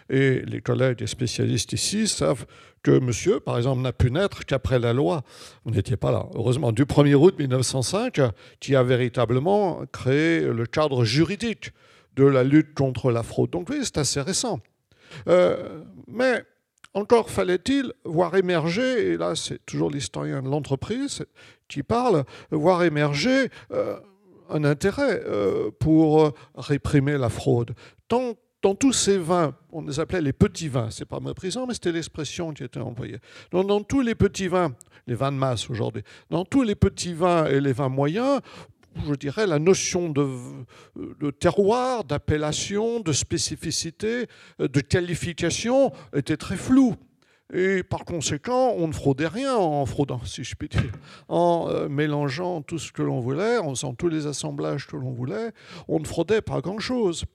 [0.09, 2.45] Et les collègues et spécialistes ici savent
[2.83, 5.23] que monsieur, par exemple, n'a pu naître qu'après la loi,
[5.63, 8.19] vous n'étiez pas là, heureusement, du 1er août 1905,
[8.59, 11.71] qui a véritablement créé le cadre juridique
[12.15, 13.49] de la lutte contre la fraude.
[13.51, 14.59] Donc oui, c'est assez récent.
[15.27, 16.43] Euh, mais
[16.93, 21.25] encore fallait-il voir émerger, et là c'est toujours l'historien de l'entreprise
[21.67, 23.97] qui parle, voir émerger euh,
[24.49, 27.73] un intérêt euh, pour réprimer la fraude.
[28.63, 31.91] Dans tous ces vins, on les appelait les petits vins, c'est pas méprisant, mais c'était
[31.91, 33.17] l'expression qui était employée.
[33.51, 34.73] Dans tous les petits vins,
[35.05, 38.39] les vins de masse aujourd'hui, dans tous les petits vins et les vins moyens,
[39.07, 44.27] je dirais, la notion de, terroir, d'appellation, de spécificité,
[44.59, 46.95] de qualification était très floue.
[47.53, 50.91] Et par conséquent, on ne fraudait rien en fraudant, si je puis dire.
[51.27, 55.11] En euh, mélangeant tout ce que l'on voulait, en faisant tous les assemblages que l'on
[55.11, 55.51] voulait,
[55.87, 57.25] on ne fraudait pas grand-chose.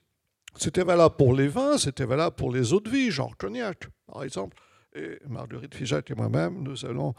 [0.56, 4.24] C'était valable pour les vins, c'était valable pour les eaux de vie, genre cognac, par
[4.24, 4.56] exemple.
[4.96, 7.14] Et Marguerite Figeac et moi-même, nous allons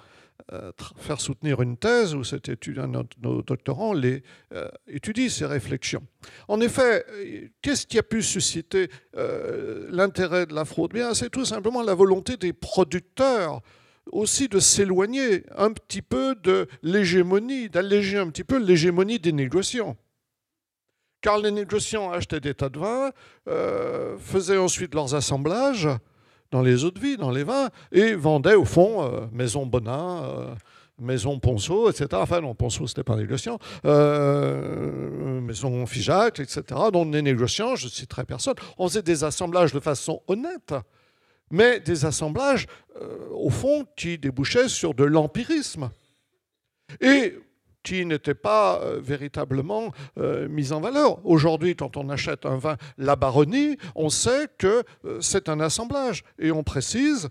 [0.97, 2.87] faire soutenir une thèse où cet étudiant,
[3.21, 4.23] nos doctorants les,
[4.53, 4.69] euh,
[5.29, 6.03] ces réflexions.
[6.47, 7.05] En effet,
[7.61, 10.93] qu'est-ce qui a pu susciter euh, l'intérêt de la fraude?
[10.93, 13.61] Bien, c'est tout simplement la volonté des producteurs
[14.11, 19.97] aussi de s'éloigner un petit peu de l'hégémonie, d'alléger un petit peu l'hégémonie des négociants.
[21.21, 23.11] Car les négociants achetaient des tas de vin,
[24.19, 25.89] faisaient ensuite leurs assemblages,
[26.51, 30.23] dans les eaux de vie, dans les vins, et vendaient au fond euh, Maison Bonin,
[30.23, 30.55] euh,
[30.99, 32.07] Maison Ponceau, etc.
[32.13, 36.63] Enfin non, Ponceau, c'était pas négociant, euh, Maison Figeac, etc.
[36.91, 40.73] Donc les négociants, je citerai personne, on faisait des assemblages de façon honnête,
[41.51, 42.67] mais des assemblages,
[43.31, 45.89] au fond, qui débouchaient sur de l'empirisme.
[47.01, 47.39] Et
[47.89, 51.25] qui n'étaient pas euh, véritablement euh, mises en valeur.
[51.25, 54.83] Aujourd'hui, quand on achète un vin La Baronnie, on sait que
[55.21, 56.23] c'est un assemblage.
[56.37, 57.29] Et on précise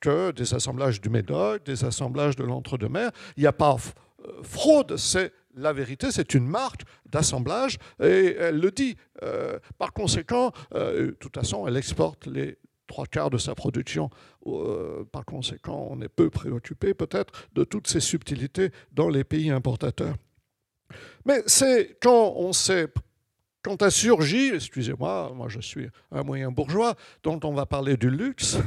[0.00, 3.76] que des assemblages du Médoc, des assemblages de l'Entre-deux-Mers, il n'y a pas
[4.42, 8.96] fraude, c'est la vérité, c'est une marque d'assemblage et elle le dit.
[9.78, 12.58] par conséquent, de toute façon, elle exporte les
[12.90, 14.10] trois quarts de sa production.
[14.46, 19.50] Euh, par conséquent, on est peu préoccupé peut-être de toutes ces subtilités dans les pays
[19.50, 20.16] importateurs.
[21.24, 22.88] Mais c'est quand on sait,
[23.62, 28.10] quand a surgi, excusez-moi, moi je suis un moyen bourgeois, dont on va parler du
[28.10, 28.58] luxe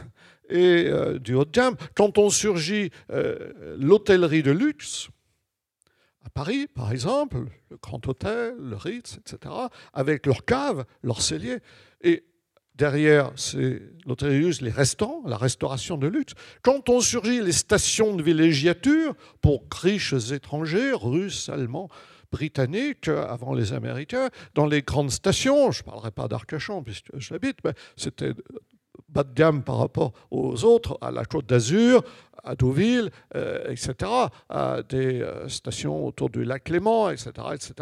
[0.50, 5.10] et euh, du haut de gamme, quand on surgit euh, l'hôtellerie de luxe,
[6.26, 9.54] à Paris, par exemple, le Grand Hôtel, le Ritz, etc.,
[9.94, 11.60] avec leurs caves, leurs celliers.
[12.00, 12.24] Et
[12.76, 13.32] Derrière,
[14.06, 16.34] l'hôtellerie, les restaurants, la restauration de luxe.
[16.64, 21.90] Quand on surgit les stations de villégiature pour riches étrangers, russes, allemands,
[22.32, 27.58] britanniques, avant les Américains, dans les grandes stations, je ne parlerai pas d'Arcachon puisque j'habite,
[27.64, 28.34] mais c'était
[29.10, 32.04] bas de gamme par rapport aux autres, à la Côte d'Azur,
[32.44, 34.12] à Deauville, euh, etc.,
[34.50, 37.74] à des euh, stations autour du lac Léman, etc., etc.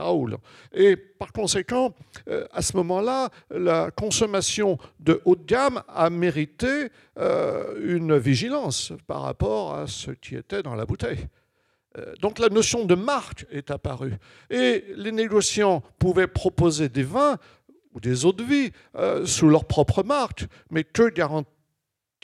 [0.74, 1.94] Et par conséquent,
[2.30, 6.90] euh, à ce moment-là, la consommation de haut de gamme a mérité
[7.84, 11.28] une vigilance par rapport à ce qui était dans la bouteille.
[12.22, 14.16] Donc la notion de marque est apparue.
[14.50, 17.38] Et les négociants pouvaient proposer des vins
[17.94, 21.48] ou des eaux de vie euh, sous leur propre marque, mais que garantie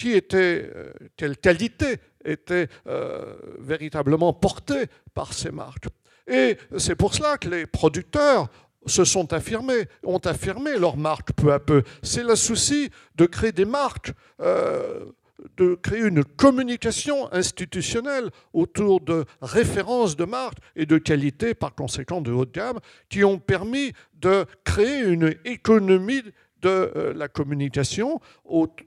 [0.04, 5.88] était, euh, quelle qualité était euh, véritablement portée par ces marques.
[6.28, 8.50] Et c'est pour cela que les producteurs
[8.86, 11.84] se sont affirmés, ont affirmé leur marque peu à peu.
[12.04, 14.12] C'est le souci de créer des marques
[15.58, 22.22] de créer une communication institutionnelle autour de références de marque et de qualité, par conséquent
[22.22, 26.24] de haut de gamme, qui ont permis de créer une économie
[26.62, 28.20] de euh, la communication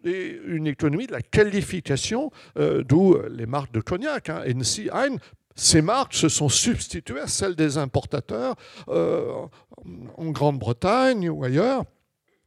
[0.04, 4.28] et une économie de la qualification, euh, d'où les marques de cognac.
[4.28, 5.16] Hein, NC Hein,
[5.54, 8.54] ces marques se sont substituées à celles des importateurs
[8.88, 9.46] euh,
[10.16, 11.84] en Grande-Bretagne ou ailleurs.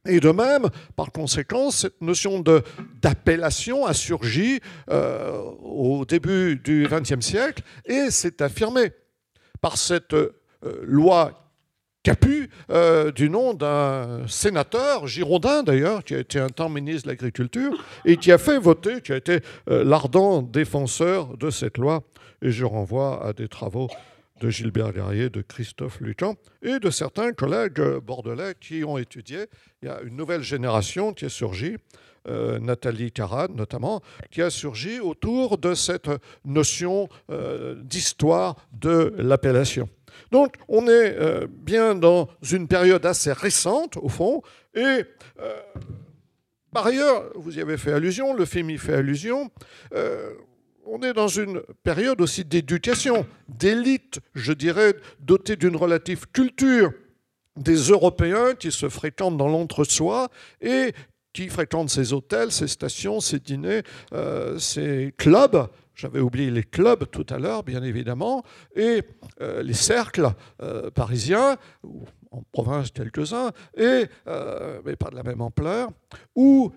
[0.06, 2.42] Et de même, par conséquent, cette notion
[3.02, 8.92] d'appellation a surgi euh, au début du XXe siècle et s'est affirmée
[9.62, 10.32] par cette euh,
[10.82, 11.40] loi
[12.02, 17.12] Capu euh, du nom d'un sénateur, girondin d'ailleurs, qui a été un temps ministre de
[17.12, 22.02] l'Agriculture et qui a fait voter, qui a été l'ardent défenseur de cette loi.
[22.42, 23.88] Et je renvoie à des travaux
[24.44, 29.46] de Gilbert Guerrier, de Christophe Lucan et de certains collègues bordelais qui ont étudié.
[29.80, 31.78] Il y a une nouvelle génération qui est surgie,
[32.28, 36.10] euh, Nathalie Carade notamment, qui a surgi autour de cette
[36.44, 39.88] notion euh, d'histoire de l'appellation.
[40.30, 44.42] Donc on est euh, bien dans une période assez récente, au fond,
[44.74, 45.04] et
[46.70, 49.50] par ailleurs, vous y avez fait allusion, le film y fait allusion,
[50.86, 56.92] on est dans une période aussi d'éducation, d'élite, je dirais, dotée d'une relative culture
[57.56, 60.28] des Européens qui se fréquentent dans l'entre-soi
[60.60, 60.92] et
[61.32, 65.68] qui fréquentent ces hôtels, ces stations, ces dîners, euh, ces clubs.
[65.94, 68.42] J'avais oublié les clubs tout à l'heure, bien évidemment,
[68.74, 69.02] et
[69.40, 70.30] euh, les cercles
[70.62, 71.56] euh, parisiens,
[72.32, 74.06] en province quelques-uns, et,
[74.84, 75.90] mais pas de la même ampleur,
[76.34, 76.72] où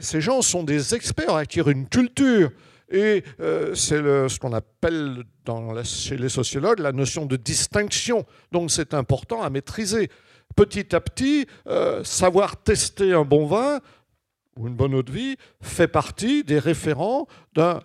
[0.00, 2.50] ces gens sont des experts, acquièrent une culture
[2.92, 5.24] et euh, c'est ce qu'on appelle
[5.84, 8.24] chez les sociologues la notion de distinction.
[8.52, 10.10] Donc c'est important à maîtriser.
[10.54, 13.80] Petit à petit, euh, savoir tester un bon vin
[14.56, 17.80] ou une bonne eau de vie fait partie des référents d'un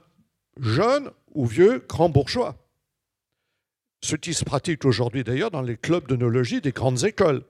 [0.60, 2.56] jeune ou vieux grand bourgeois.
[4.02, 7.44] Ce qui se pratique aujourd'hui d'ailleurs dans les clubs d'œnologie des grandes écoles,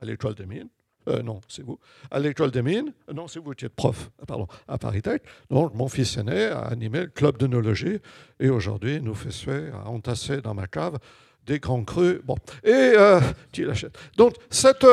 [0.00, 0.68] à l'école des mines,
[1.08, 1.78] euh, non, c'est vous.
[2.10, 5.02] À l'école des mines, euh, non, c'est vous qui êtes prof, euh, pardon, à Paris
[5.02, 5.20] Tech.
[5.50, 7.98] Donc, mon fils aîné a animé le club d'œnologie
[8.38, 10.98] et aujourd'hui, nous fait entasser dans ma cave
[11.46, 12.20] des grands crus.
[12.24, 12.94] Bon, et
[13.52, 14.86] qui l'achète Donc, cette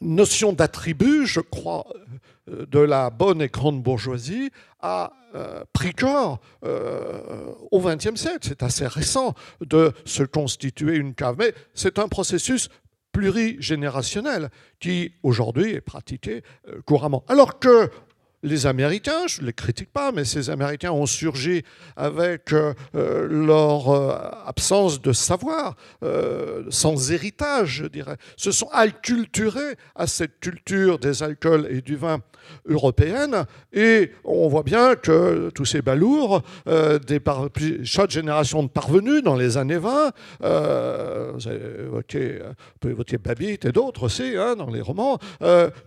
[0.00, 1.86] notion d'attribut, je crois,
[2.46, 5.12] de la bonne et grande bourgeoisie a
[5.72, 8.40] pris corps au XXe siècle.
[8.42, 12.68] C'est assez récent de se constituer une cave, mais c'est un processus
[13.20, 17.22] plurigénérationnel qui aujourd'hui est pratiqué euh, couramment.
[17.28, 17.90] Alors que
[18.42, 21.62] les Américains, je ne les critique pas, mais ces Américains ont surgi
[21.96, 24.14] avec euh, euh, leur euh,
[24.46, 25.76] absence de savoir,
[26.70, 32.20] sans héritage, je dirais, se sont acculturés à cette culture des alcools et du vin
[32.66, 33.44] européenne.
[33.72, 36.42] Et on voit bien que tous ces balourds,
[37.84, 42.38] chaque génération de parvenus dans les années 20, vous avez évoqué,
[42.82, 43.02] vous
[43.40, 45.18] et d'autres aussi hein, dans les romans,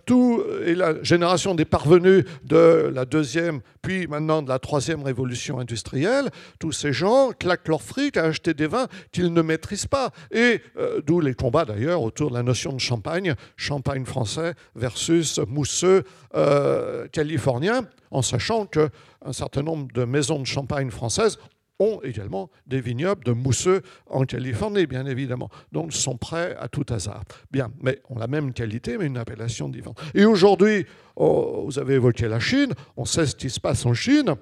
[0.06, 5.58] tout, et la génération des parvenus de la deuxième, puis maintenant de la troisième révolution
[5.58, 10.10] industrielle, tous ces gens claquent leur fric à acheter des vins qu'ils ne maîtrisent pas.
[10.30, 15.38] Et euh, d'où les combats d'ailleurs autour de la notion de champagne, champagne français versus
[15.48, 16.04] mousseux
[16.34, 21.38] euh, californien, en sachant qu'un certain nombre de maisons de champagne françaises
[21.78, 25.50] ont également des vignobles de mousseux en Californie, bien évidemment.
[25.72, 27.24] Donc, sont prêts à tout hasard.
[27.50, 30.00] Bien, mais ont la même qualité, mais une appellation différente.
[30.14, 33.94] Et aujourd'hui, oh, vous avez évoqué la Chine, on sait ce qui se passe en
[33.94, 34.34] Chine.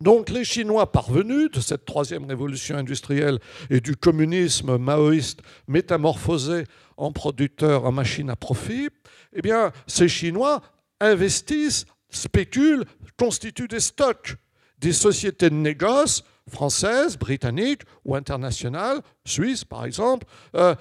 [0.00, 3.38] Donc les Chinois parvenus de cette troisième révolution industrielle
[3.70, 6.64] et du communisme maoïste métamorphosé
[6.96, 8.88] en producteurs en machines à profit,
[9.32, 10.60] eh bien ces Chinois
[11.00, 12.84] investissent, spéculent,
[13.16, 14.34] constituent des stocks,
[14.78, 20.76] des sociétés de négoce françaises, britanniques ou internationales, suisses par exemple, euh,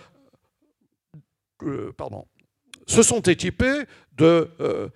[1.63, 2.25] euh, pardon,
[2.85, 3.85] se sont équipés
[4.17, 4.89] de euh,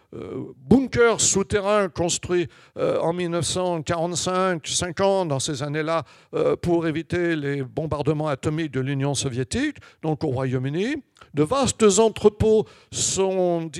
[0.58, 6.04] bunkers souterrains construits en 1945-50, dans ces années-là,
[6.62, 10.98] pour éviter les bombardements atomiques de l'Union soviétique, donc au Royaume-Uni.
[11.34, 13.72] De vastes entrepôts sont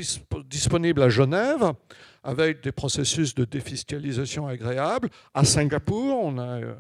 [0.50, 1.74] disponibles à Genève
[2.28, 5.10] avec des processus de défiscalisation agréables.
[5.34, 6.74] À Singapour, on a, euh,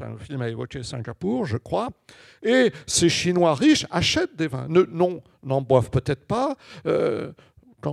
[0.00, 1.88] un, film a évoqué Singapour, je crois,
[2.42, 4.66] et ces Chinois riches achètent des vins.
[4.68, 6.56] non, n'en boivent peut-être pas.
[6.86, 7.32] Euh,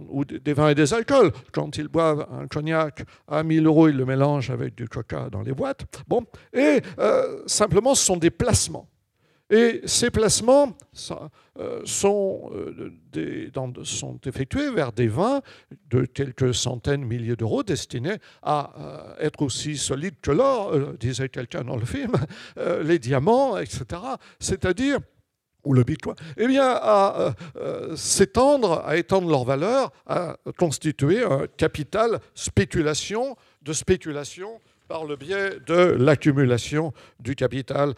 [0.10, 1.32] ou des vins et des alcools.
[1.52, 5.41] Quand ils boivent un cognac à 1000 euros, ils le mélangent avec du coca dans
[5.41, 5.86] les boîtes.
[6.08, 8.88] Bon, et euh, simplement, ce sont des placements.
[9.50, 10.78] Et ces placements
[11.60, 15.42] euh, sont, euh, sont, effectués vers des vins
[15.90, 21.64] de quelques centaines, milliers d'euros destinés à euh, être aussi solides que l'or, disait quelqu'un
[21.64, 22.14] dans le film,
[22.84, 23.86] les diamants, etc.
[24.40, 25.00] C'est-à-dire
[25.66, 27.36] ou le bitcoin, eh bien, à
[27.96, 35.60] s'étendre, à étendre leur valeur, à constituer un capital spéculation, de spéculation par le biais
[35.68, 37.94] de l'accumulation du capital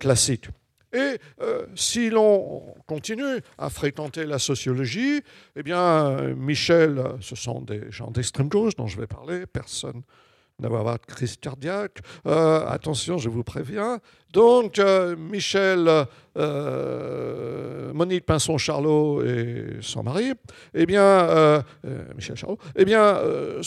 [0.00, 0.48] classique.
[0.96, 5.20] Et euh, si l'on continue à fréquenter la sociologie,
[5.54, 10.02] eh bien, Michel, ce sont des gens d'extrême gauche dont je vais parler, personne
[10.58, 11.98] ne va avoir de crise cardiaque.
[12.26, 13.98] Euh, attention, je vous préviens.
[14.32, 16.06] Donc, euh, Michel,
[17.92, 20.32] Monique Pinson-Charlot et son mari,
[20.72, 21.62] eh bien,
[22.14, 23.18] Michel Charlot, eh bien,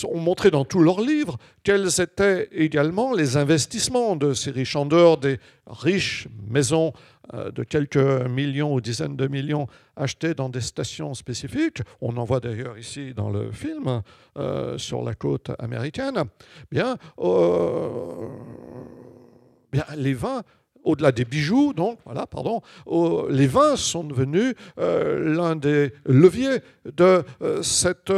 [0.03, 4.85] ont montré dans tous leurs livres quels étaient également les investissements de ces riches en
[4.85, 6.93] dehors des riches maisons
[7.33, 12.39] de quelques millions ou dizaines de millions achetés dans des stations spécifiques, on en voit
[12.39, 14.01] d'ailleurs ici dans le film
[14.37, 16.23] euh, sur la côte américaine,
[16.71, 18.27] bien, euh,
[19.71, 20.41] bien les vins
[20.83, 22.61] au-delà des bijoux, donc voilà, pardon,
[23.29, 27.23] les vins sont devenus l'un des leviers de
[27.61, 28.13] cette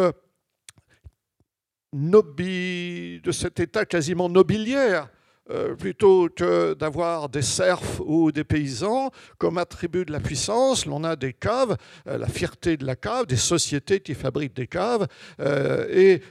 [1.93, 5.09] de cet état quasiment nobiliaire
[5.49, 11.03] euh, plutôt que d'avoir des serfs ou des paysans comme attribut de la puissance, l'on
[11.03, 11.77] a des caves,
[12.07, 15.07] euh, la fierté de la cave, des sociétés qui fabriquent des caves
[15.39, 16.21] euh, et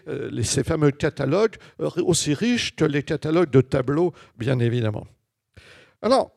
[0.44, 5.06] ces fameux catalogues aussi riches que les catalogues de tableaux, bien évidemment.
[6.02, 6.30] Alors,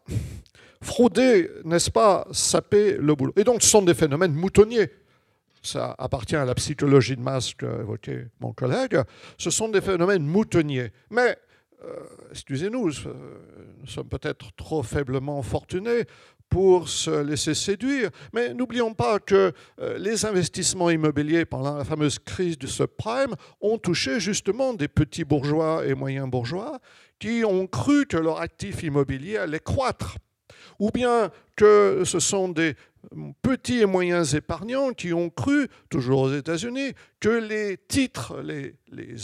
[0.81, 3.33] frauder, n'est-ce pas, saper le boulot?
[3.37, 4.89] Et donc, ce sont des phénomènes moutonniers
[5.65, 8.99] ça appartient à la psychologie de masse qu'évoquait mon collègue,
[9.37, 10.91] ce sont des phénomènes moutonniers.
[11.09, 11.37] Mais
[12.31, 16.05] excusez-nous, nous sommes peut-être trop faiblement fortunés
[16.53, 18.11] pour se laisser séduire.
[18.31, 23.79] Mais n'oublions pas que euh, les investissements immobiliers pendant la fameuse crise du subprime ont
[23.79, 26.79] touché justement des petits bourgeois et moyens bourgeois
[27.17, 30.17] qui ont cru que leur actif immobilier allait croître
[30.77, 32.75] ou bien que ce sont des
[33.41, 38.75] petits et moyens épargnants qui ont cru, toujours aux États-Unis, que les titres, les,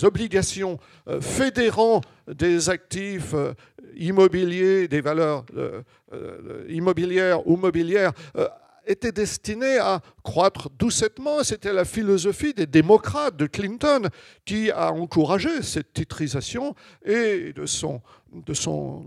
[0.03, 3.53] obligations euh, fédérant des actifs euh,
[3.95, 5.83] immobiliers, des valeurs euh,
[6.69, 8.13] immobilières ou mobilières,
[8.87, 11.43] étaient destinés à croître doucettement.
[11.43, 14.09] C'était la philosophie des démocrates de Clinton
[14.45, 19.05] qui a encouragé cette titrisation et de son, de son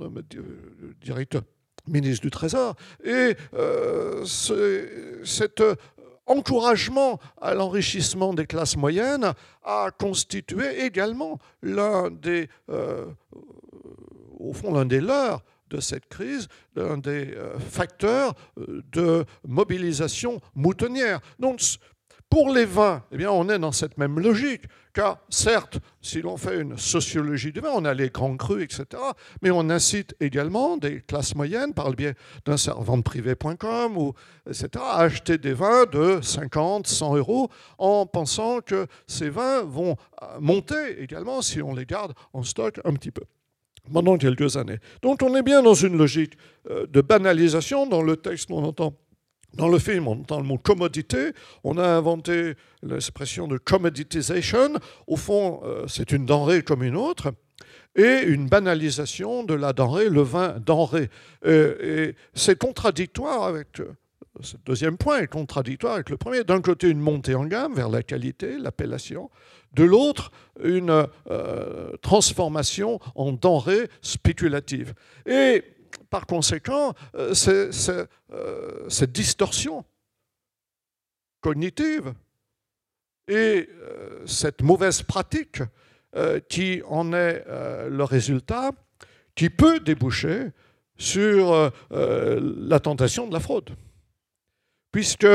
[1.01, 1.43] directeur
[1.87, 2.75] ministre du Trésor.
[3.05, 4.25] Et euh,
[5.25, 5.63] cette
[6.27, 9.33] encouragement à l'enrichissement des classes moyennes
[9.65, 13.07] a constitué également l'un des, euh,
[14.39, 20.41] au fond, l'un des leurs de cette crise, l'un des euh, facteurs euh, de mobilisation
[20.55, 21.21] moutonnière.
[22.33, 24.63] Pour les vins, eh bien, on est dans cette même logique,
[24.95, 29.03] car certes, si l'on fait une sociologie du vin, on a les grands crus, etc.,
[29.43, 32.15] mais on incite également des classes moyennes, par le biais
[32.47, 32.57] d'un
[33.03, 34.15] privé.com, ou,
[34.49, 39.97] etc., à acheter des vins de 50, 100 euros, en pensant que ces vins vont
[40.23, 43.25] euh, monter également si on les garde en stock un petit peu
[43.93, 44.79] pendant quelques années.
[45.03, 46.39] Donc on est bien dans une logique
[46.71, 47.87] euh, de banalisation.
[47.87, 48.95] Dans le texte, on entend
[49.55, 51.33] dans le film, on entend le mot commodité.
[51.65, 54.75] On a inventé l'expression de commoditization.
[55.07, 57.33] Au fond, euh, c'est une denrée comme une autre.
[57.95, 61.11] Et une banalisation de la denrée, le vin denrée.
[61.45, 63.81] Et, c'est contradictoire avec.
[63.81, 63.93] Euh,
[64.41, 66.43] ce deuxième point est contradictoire avec le premier.
[66.43, 69.31] D'un côté, une montée en gamme vers la qualité, l'appellation.
[69.75, 70.33] De l'autre,
[70.65, 74.95] une euh, transformation en denrée spéculative.
[75.27, 75.63] Et
[76.11, 79.85] par conséquent, euh, euh, cette distorsion
[81.41, 82.15] cognitive
[83.29, 85.63] et euh, cette mauvaise pratique
[86.51, 87.43] qui en est
[87.89, 88.73] le résultat,
[89.35, 90.51] qui peut déboucher
[90.99, 93.71] sur la tentation de la fraude.
[94.91, 95.27] Puisque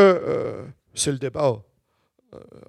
[0.94, 1.64] c'est le débat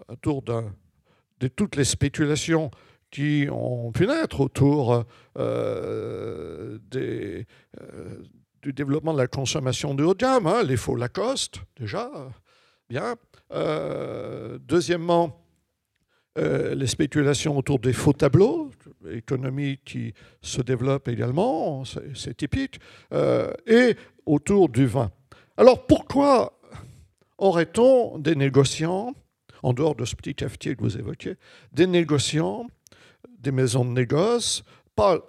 [0.08, 2.70] autour de toutes les spéculations
[3.10, 5.04] qui ont pu naître autour
[5.38, 7.44] euh, euh,
[8.62, 12.10] du développement de la consommation de haut de gamme, hein, les faux Lacoste, déjà,
[12.88, 13.16] bien.
[13.52, 15.44] Euh, deuxièmement,
[16.36, 18.70] les spéculations autour des faux tableaux,
[19.10, 21.82] économie qui se développe également,
[22.14, 22.78] c'est typique,
[23.66, 25.10] et autour du vin.
[25.56, 26.60] Alors pourquoi
[27.38, 29.14] aurait-on des négociants,
[29.64, 31.34] en dehors de ce petit cafetier que vous évoquiez,
[31.72, 32.68] des négociants
[33.38, 34.64] des maisons de négoce,
[34.98, 35.20] pas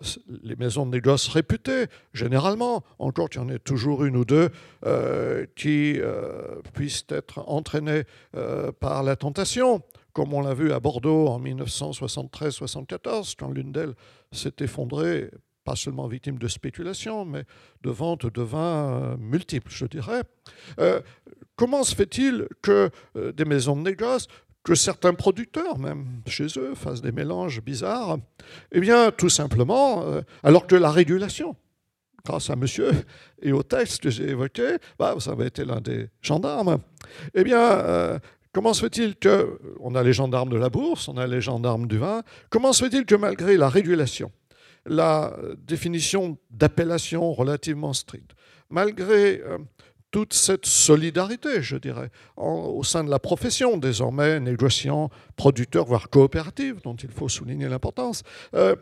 [0.41, 4.49] les maisons de négoce réputées, généralement, encore qu'il y en ait toujours une ou deux
[4.83, 8.05] euh, qui euh, puissent être entraînées
[8.35, 13.93] euh, par la tentation, comme on l'a vu à Bordeaux en 1973-74, quand l'une d'elles
[14.31, 15.29] s'est effondrée,
[15.63, 17.43] pas seulement victime de spéculation, mais
[17.83, 20.23] de vente de vins multiples, je dirais.
[21.55, 24.27] comment se fait-il que des maisons de négoce
[24.69, 28.19] que certains producteurs, même chez eux, fassent des mélanges bizarres
[28.71, 31.55] Eh bien, tout simplement, euh, alors que la régulation,
[32.23, 32.91] grâce à monsieur
[33.41, 36.77] et au texte que j'ai évoqué, bah, vous avez été l'un des gendarmes.
[37.33, 38.19] Eh bien, euh,
[38.51, 41.87] comment se fait-il que, on a les gendarmes de la bourse, on a les gendarmes
[41.87, 44.31] du vin, comment se fait-il que malgré la régulation,
[44.85, 48.35] la définition d'appellation relativement stricte,
[48.69, 49.57] malgré euh,
[50.11, 56.81] toute cette solidarité, je dirais, au sein de la profession, désormais négociants, producteurs, voire coopératives,
[56.83, 58.23] dont il faut souligner l'importance,
[58.55, 58.75] euh,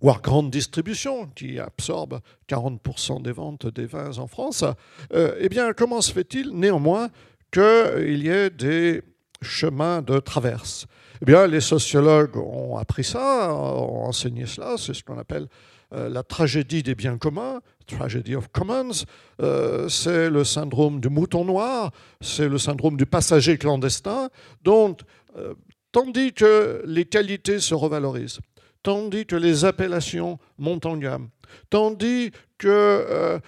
[0.00, 4.64] voire grande distribution, qui absorbe 40% des ventes des vins en France,
[5.12, 7.08] euh, eh bien, comment se fait-il néanmoins
[7.52, 9.02] qu'il y ait des
[9.42, 10.86] chemins de traverse?
[11.20, 15.48] Eh bien, les sociologues ont appris ça, ont enseigné cela, c'est ce qu'on appelle
[15.92, 19.04] euh, la tragédie des biens communs, Tragedy of Commons,
[19.40, 24.28] euh, c'est le syndrome du mouton noir, c'est le syndrome du passager clandestin,
[24.62, 24.96] dont,
[25.36, 25.54] euh,
[25.90, 28.40] tandis que les qualités se revalorisent,
[28.82, 31.30] tandis que les appellations montent en gamme,
[31.70, 33.40] tandis que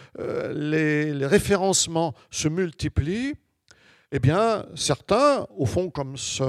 [0.55, 3.35] les, les référencements se multiplient,
[4.13, 6.43] eh bien, certains, au fond, comme ce,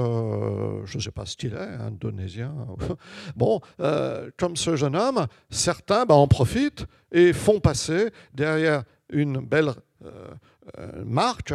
[0.84, 2.52] je ne sais pas ce qu'il est, indonésien,
[3.36, 9.38] bon, euh, comme ce jeune homme, certains bah, en profitent et font passer derrière une
[9.38, 10.28] belle euh,
[10.78, 11.54] euh, marque,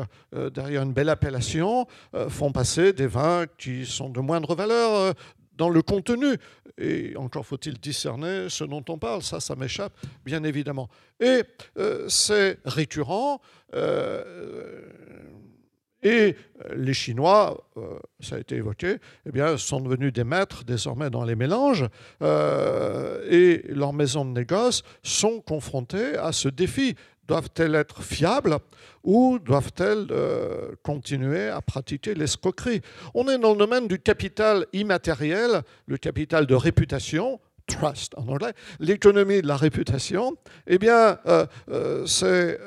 [0.54, 1.88] derrière une belle appellation,
[2.30, 5.14] font passer des vins qui sont de moindre valeur
[5.56, 6.38] dans le contenu.
[6.78, 9.94] Et encore faut-il discerner ce dont on parle, ça, ça m'échappe,
[10.24, 10.88] bien évidemment.
[11.20, 11.44] Et
[12.08, 13.42] c'est récurrent.
[16.04, 16.36] Et
[16.66, 21.10] euh, les Chinois, euh, ça a été évoqué, eh bien, sont devenus des maîtres désormais
[21.10, 21.86] dans les mélanges
[22.22, 26.96] euh, et leurs maisons de négoce sont confrontées à ce défi.
[27.28, 28.58] Doivent-elles être fiables
[29.04, 30.08] ou doivent-elles
[30.82, 32.82] continuer à pratiquer l'escroquerie?
[33.16, 38.54] On est dans le domaine du capital immatériel, le capital de réputation, trust en anglais,
[38.80, 40.38] l'économie de la réputation.
[40.68, 41.20] Eh bien,
[42.06, 42.58] c'est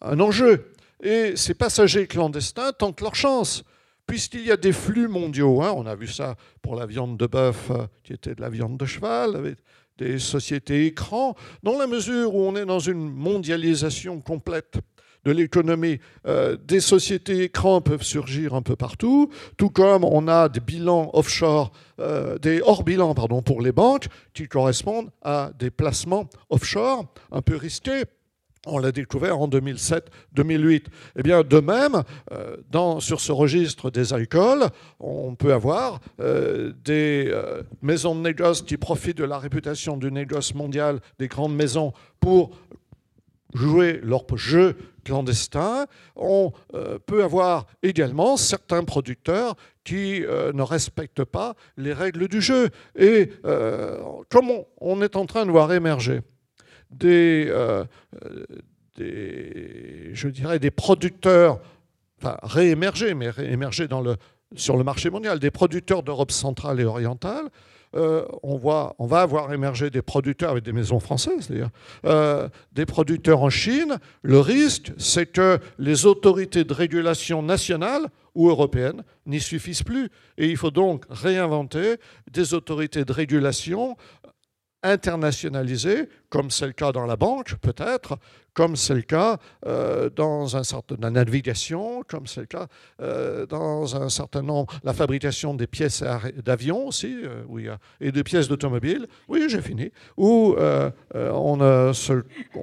[0.00, 0.72] un enjeu
[1.02, 3.62] et ces passagers clandestins tentent leur chance,
[4.06, 5.62] puisqu'il y a des flux mondiaux.
[5.62, 5.72] Hein.
[5.76, 8.76] on a vu ça pour la viande de bœuf, euh, qui était de la viande
[8.76, 9.58] de cheval, avec
[9.98, 11.34] des sociétés écrans.
[11.62, 14.78] Dans la mesure où on est dans une mondialisation complète,
[15.24, 15.98] de l'économie.
[16.26, 21.10] Euh, des sociétés écrans peuvent surgir un peu partout, tout comme on a des bilans
[21.12, 27.42] offshore, euh, des hors-bilans pardon, pour les banques qui correspondent à des placements offshore un
[27.42, 28.04] peu risqués.
[28.68, 30.84] On l'a découvert en 2007-2008.
[31.16, 32.02] Eh bien, de même,
[32.32, 34.66] euh, sur ce registre des alcools,
[35.00, 37.32] on peut avoir des
[37.82, 42.50] maisons de négoce qui profitent de la réputation du négoce mondial des grandes maisons pour
[43.54, 45.86] jouer leur jeu clandestin.
[46.16, 49.54] On euh, peut avoir également certains producteurs
[49.84, 52.68] qui euh, ne respectent pas les règles du jeu.
[52.96, 53.98] Et euh,
[54.80, 56.20] on, est en train de voir émerger?
[56.90, 57.52] Des,
[58.96, 61.60] des je dirais, des producteurs,
[62.20, 64.16] enfin réémerger, mais réémerger dans le,
[64.54, 67.50] sur le marché mondial, des producteurs d'Europe centrale et orientale,
[67.96, 71.70] euh, on, voit, on va avoir émergé des producteurs avec des maisons françaises, d'ailleurs,
[72.04, 73.96] euh, des producteurs en Chine.
[74.22, 80.10] Le risque, c'est que les autorités de régulation nationales ou européennes n'y suffisent plus.
[80.36, 81.96] Et il faut donc réinventer
[82.30, 83.96] des autorités de régulation
[84.82, 88.18] internationalisées, comme c'est le cas dans la banque peut-être,
[88.54, 92.66] comme c'est le cas euh, dans un certain la navigation, comme c'est le cas
[93.00, 96.02] euh, dans un certain nombre, la fabrication des pièces
[96.44, 99.06] d'avion aussi, euh, a, et des pièces d'automobile.
[99.28, 99.90] Oui, j'ai fini.
[100.16, 100.56] Où
[101.14, 101.94] on,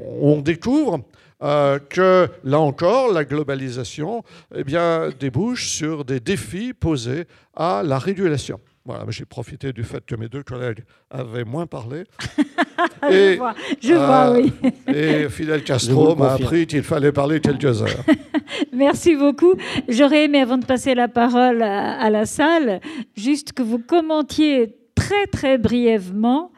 [0.01, 0.99] on, découvre
[1.39, 8.59] que là encore, la globalisation eh bien, débouche sur des défis posés à la régulation.
[8.85, 12.03] Voilà, j'ai profité du fait que mes deux collègues avaient moins parlé.
[13.09, 14.53] et, je vois, je vois oui.
[14.87, 18.03] et Fidel Castro m'a appris qu'il fallait parler quelques heures.
[18.71, 19.55] Merci beaucoup.
[19.89, 22.79] J'aurais aimé, avant de passer la parole à, la salle,
[23.17, 26.51] juste que vous commentiez très très brièvement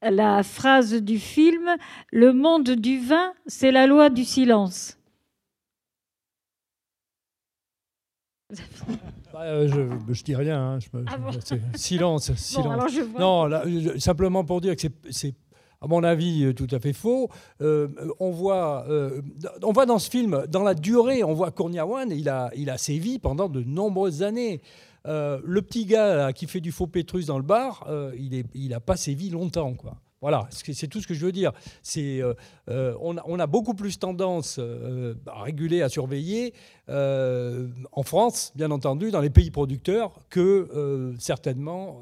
[0.00, 1.76] la phrase du film
[2.10, 4.96] Le monde du vin, c'est la loi du silence.
[9.36, 10.76] Bah, euh, je, je dis rien.
[10.76, 11.18] Hein, ah
[11.74, 12.90] silence, silence.
[13.18, 13.50] non,
[13.98, 15.34] simplement pour dire que c'est
[15.82, 17.28] à mon avis, euh, tout à fait faux.
[17.60, 18.86] Euh, on, voit,
[19.62, 22.78] on voit dans ce film, dans la durée, on voit Kourniawan, il a, il a
[22.78, 24.62] sévi pendant de nombreuses années.
[25.04, 27.86] le petit gars qui fait du faux pétrus dans le bar,
[28.18, 29.74] il n'a il a pas sévi longtemps.
[29.74, 29.96] Quoi.
[30.26, 31.52] Voilà, c'est tout ce que je veux dire.
[31.84, 32.34] C'est, euh,
[32.68, 36.52] euh, on, a, beaucoup plus tendance euh, à réguler, à surveiller
[36.88, 42.00] en France, bien entendu, dans les pays producteurs, que certainement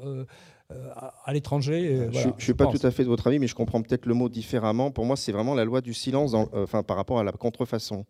[1.23, 2.07] à l'étranger.
[2.11, 4.15] je ne suis pas tout à fait de votre avis, mais je comprends peut-être le
[4.15, 4.89] mot différemment.
[4.89, 8.07] Pour moi, c'est vraiment la loi du silence enfin, par rapport à la contrefaçon.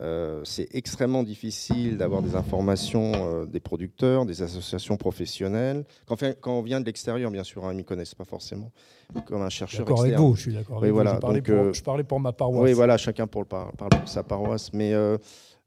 [0.00, 5.84] Euh, c'est extrêmement difficile d'avoir des informations euh, des producteurs, des associations professionnelles.
[6.06, 8.70] Quand, quand on vient de l'extérieur, bien sûr, hein, ils ne m'y connaissent pas forcément,
[9.26, 11.32] comme un chercheur d'accord avec vous, je suis d'accord avec voilà, vous.
[11.50, 12.62] Euh, je parlais, pour, ma paroisse.
[12.62, 14.72] Oui, voilà, chacun pour, parle pour sa paroisse.
[14.72, 14.92] Mais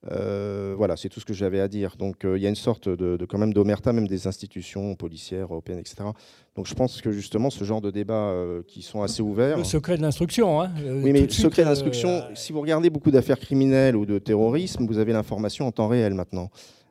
[0.10, 1.96] euh, voilà, c'est tout ce que j'avais à dire.
[1.98, 5.52] Donc euh, il y a une sorte de, quand même d'omerta, même des institutions policières
[5.52, 5.98] européennes, etc.
[6.56, 9.58] Donc je pense que justement ce genre de débats euh, qui sont assez ouverts.
[9.58, 10.62] Le secret de l'instruction.
[10.62, 14.18] Hein, oui, mais le secret de l'instruction, si vous regardez beaucoup d'affaires criminelles ou de
[14.18, 16.50] terrorisme, vous avez l'information en temps réel maintenant.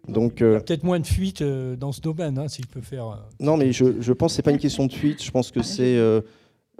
[0.09, 2.81] Donc, il y a peut-être moins de fuites dans ce domaine, hein, si je peux
[2.81, 3.23] faire.
[3.39, 5.23] Non, mais je, je pense que ce n'est pas une question de fuite.
[5.23, 5.99] Je pense que c'est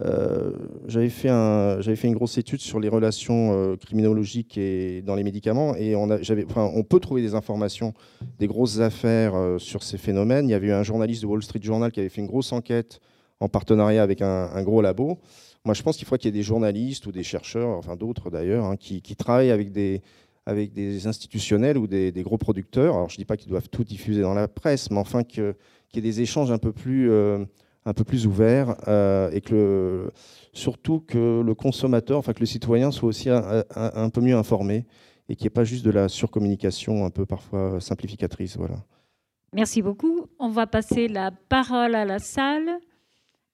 [0.03, 0.53] euh,
[0.86, 5.24] j'avais fait, un, fait une grosse étude sur les relations euh, criminologiques et dans les
[5.24, 7.92] médicaments et on, a, enfin, on peut trouver des informations,
[8.38, 10.48] des grosses affaires euh, sur ces phénomènes.
[10.48, 12.53] Il y avait eu un journaliste de Wall Street Journal qui avait fait une grosse
[12.53, 13.01] enquête
[13.40, 15.18] en partenariat avec un, gros labo.
[15.64, 18.30] Moi, je pense qu'il faut qu'il y ait des journalistes ou des chercheurs, enfin d'autres
[18.30, 20.03] d'ailleurs, hein, qui, travaillent avec des,
[20.46, 22.94] avec des institutionnels ou des, gros producteurs.
[22.94, 25.55] Alors, je ne dis pas qu'ils doivent tout diffuser dans la presse, mais enfin qu'il
[25.94, 27.11] y ait des échanges un peu plus
[27.85, 30.11] un peu plus ouvert euh, et que
[30.53, 34.87] surtout que le consommateur, enfin que le citoyen soit aussi un, peu mieux informé
[35.28, 38.57] et qu'il n'y ait pas juste de la surcommunication un peu parfois simplificatrice.
[38.57, 38.76] Voilà.
[39.53, 40.26] Merci beaucoup.
[40.39, 42.68] On va passer la parole à la salle.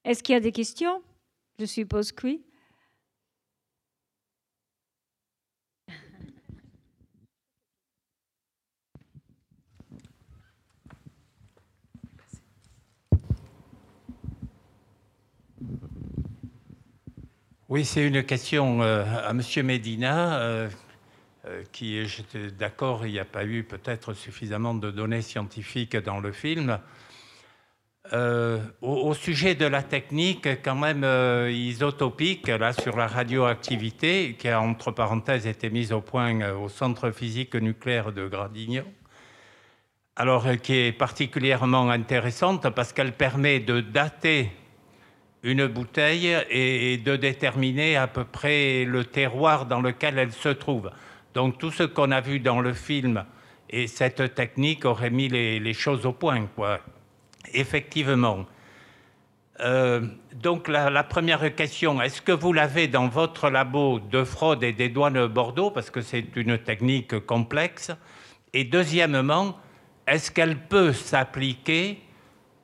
[0.04, 1.02] Est-ce qu'il y a des questions?
[1.58, 2.45] Je suppose que oui.
[17.68, 19.42] Oui, c'est une question euh, à M.
[19.64, 20.68] Medina, euh,
[21.46, 26.20] euh, qui, j'étais d'accord, il n'y a pas eu peut-être suffisamment de données scientifiques dans
[26.20, 26.78] le film.
[28.12, 31.04] Au, sujet de la technique, quand même
[31.50, 37.10] isotopique, là, sur la radioactivité, qui a entre parenthèses été mise au point au centre
[37.10, 38.84] physique nucléaire de Gradignan,
[40.14, 44.52] alors qui est particulièrement intéressante parce qu'elle permet de dater
[45.46, 50.90] une bouteille et de déterminer à peu près le terroir dans lequel elle se trouve.
[51.34, 53.24] Donc tout ce qu'on a vu dans le film
[53.70, 56.48] et cette technique aurait mis les, choses au point.
[56.56, 56.80] Quoi.
[57.54, 58.44] Effectivement.
[59.60, 60.00] Euh,
[60.34, 64.88] donc la, première question, est-ce que vous l'avez dans votre labo de fraude et des
[64.88, 67.92] douanes Bordeaux, parce que c'est une technique complexe
[68.52, 69.56] Et deuxièmement,
[70.08, 72.00] est-ce qu'elle peut s'appliquer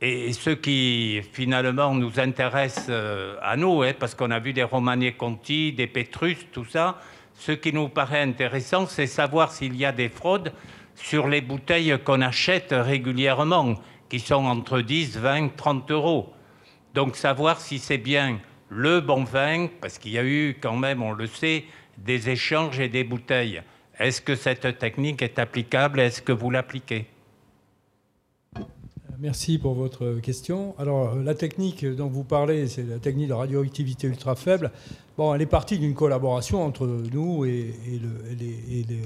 [0.05, 4.65] et ce qui finalement nous intéresse euh, à nous, hein, parce qu'on a vu des
[4.65, 6.99] Romanier Conti, des Pétrus, tout ça,
[7.35, 10.53] ce qui nous paraît intéressant, c'est savoir s'il y a des fraudes
[10.97, 13.75] sur les bouteilles qu'on achète régulièrement,
[14.09, 16.33] qui sont entre 10, 20, 30 euros.
[16.95, 18.41] Donc savoir si c'est bien
[18.71, 21.65] le bon vin, parce qu'il y a eu quand même, on le sait,
[21.97, 23.63] des échanges et des bouteilles.
[24.01, 26.01] Est-ce que cette technique est applicable?
[26.01, 27.07] Est-ce que vous l'appliquez?
[29.23, 30.75] Merci pour votre question.
[30.79, 34.73] Alors, la technique dont vous parlez, c'est la technique de radioactivité ultra faible.
[35.17, 38.99] Bon, elle est partie d'une collaboration entre nous et, les, les,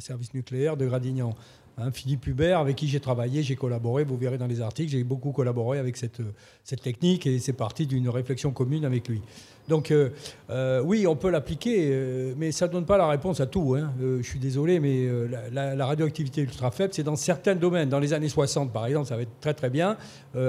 [0.00, 1.34] services nucléaires de Gradignan.
[1.76, 5.04] Hein, Philippe Hubert, avec qui j'ai travaillé, j'ai collaboré, vous verrez dans les articles, j'ai
[5.04, 6.22] beaucoup collaboré avec cette,
[6.64, 9.20] cette technique et c'est parti d'une réflexion commune avec lui.
[9.68, 10.10] Donc euh,
[10.50, 13.74] euh, oui, on peut l'appliquer, euh, mais ça ne donne pas la réponse à tout.
[13.78, 13.92] Hein.
[14.00, 15.08] je suis désolé, mais
[15.52, 17.88] la, radioactivité ultra faible, c'est dans certains domaines.
[17.88, 19.96] Dans les années 60, par exemple, ça va être très très bien.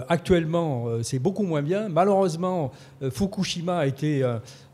[0.10, 1.90] actuellement, c'est beaucoup moins bien.
[1.90, 2.72] Malheureusement,
[3.12, 4.24] Fukushima a été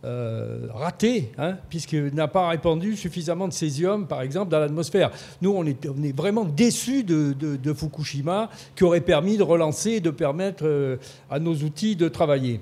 [0.03, 5.11] raté, hein, puisqu'il n'a pas répandu suffisamment de césium, par exemple, dans l'atmosphère.
[5.41, 10.97] Nous, on est, vraiment déçus de, Fukushima, qui aurait permis de relancer, de permettre
[11.29, 12.61] à nos outils de travailler.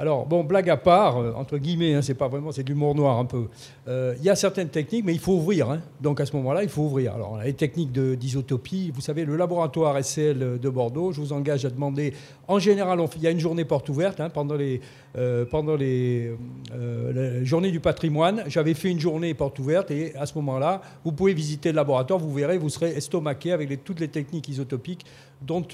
[0.00, 2.94] Alors, bon, blague à part, euh, entre guillemets, hein, c'est pas vraiment, c'est de l'humour
[2.94, 3.48] noir un peu.
[3.88, 5.70] Euh, il y a certaines techniques, mais il faut ouvrir.
[5.70, 5.80] Hein.
[6.00, 7.14] Donc à ce moment-là, il faut ouvrir.
[7.14, 8.92] Alors, les techniques d'isotopie.
[8.94, 12.12] Vous savez, le laboratoire SCL de Bordeaux, je vous engage à demander.
[12.46, 14.80] En général, il y a une journée porte ouverte hein, pendant les,
[15.16, 18.44] euh, journées du patrimoine.
[18.46, 22.20] J'avais fait une journée porte ouverte et à ce moment-là, vous pouvez visiter le laboratoire.
[22.20, 25.04] Vous verrez, vous serez estomaqué avec toutes les techniques isotopiques
[25.42, 25.64] dont,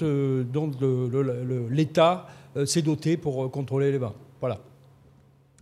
[1.69, 4.13] l'État euh, s'est doté pour euh, contrôler les vins.
[4.39, 4.59] Voilà.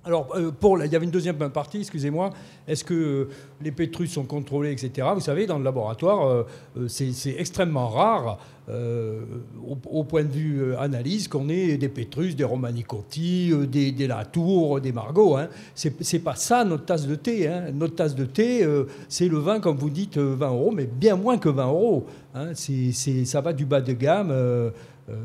[0.05, 2.31] Alors, euh, pour, il y avait une deuxième partie, excusez-moi.
[2.67, 3.29] Est-ce que
[3.61, 5.07] les pétrus sont contrôlés, etc.
[5.13, 6.45] Vous savez, dans le laboratoire,
[6.87, 8.37] c'est extrêmement rare,
[8.67, 14.91] au, point de vue analyse, qu'on ait des pétrus, des romanicotti, des, des Latour, des
[14.91, 15.37] Margot.
[15.37, 15.47] Hein.
[15.73, 17.47] C'est pas ça notre tasse de thé.
[17.47, 17.71] Hein.
[17.73, 18.67] Notre tasse de thé,
[19.07, 22.07] c'est le vin, comme vous dites, 20 euros, mais bien moins que 20 euros.
[22.35, 22.53] Hein.
[22.55, 24.29] ça va du bas de gamme.
[24.31, 24.71] Euh,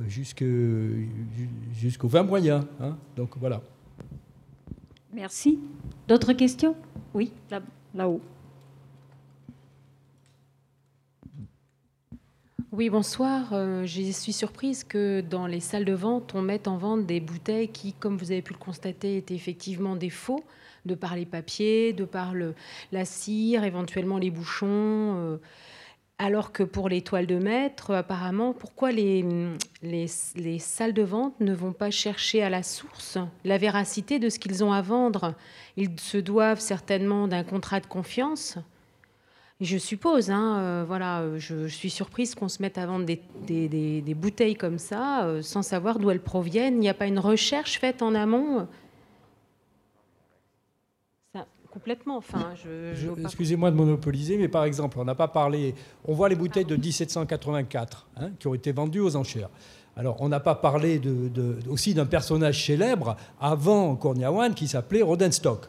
[0.07, 2.67] jusqu'au 20 moyen.
[2.81, 2.97] Hein.
[3.17, 3.61] Donc voilà.
[5.13, 5.59] Merci.
[6.07, 6.77] D'autres questions?
[7.15, 7.33] Oui,
[7.95, 8.21] là-haut.
[12.79, 13.55] oui, bonsoir.
[13.55, 17.19] Euh, je suis surprise que dans les salles de vente, on mette en vente des
[17.19, 20.45] bouteilles qui, comme vous avez pu le constater, étaient effectivement des faux,
[20.87, 22.55] de par les papiers, de par le,
[22.93, 24.69] la cire, éventuellement les bouchons.
[24.69, 25.39] Euh,
[26.19, 29.25] alors que pour les toiles de maître, apparemment, pourquoi les,
[29.83, 34.41] les, salles de vente ne vont pas chercher à la source la véracité de ce
[34.41, 35.35] qu'ils ont à vendre?
[35.77, 38.59] Ils se doivent certainement d'un contrat de confiance.
[39.61, 44.55] Je suppose, hein, euh, voilà, je, suis surprise qu'on se mette à vendre des, bouteilles
[44.57, 46.75] comme ça, euh, sans savoir d'où elles proviennent.
[46.75, 48.69] Il n'y a pas une recherche faite en amont?
[51.79, 52.17] Complètement.
[52.17, 52.55] Enfin,
[53.23, 55.75] Excusez-moi de monopoliser, mais par exemple, on n'a pas parlé.
[56.05, 59.49] On voit les bouteilles de 1784 hein, qui ont été vendues aux enchères.
[59.97, 65.69] Alors, on n'a pas parlé de, aussi d'un personnage célèbre avant Corniawan qui s'appelait Rodenstock.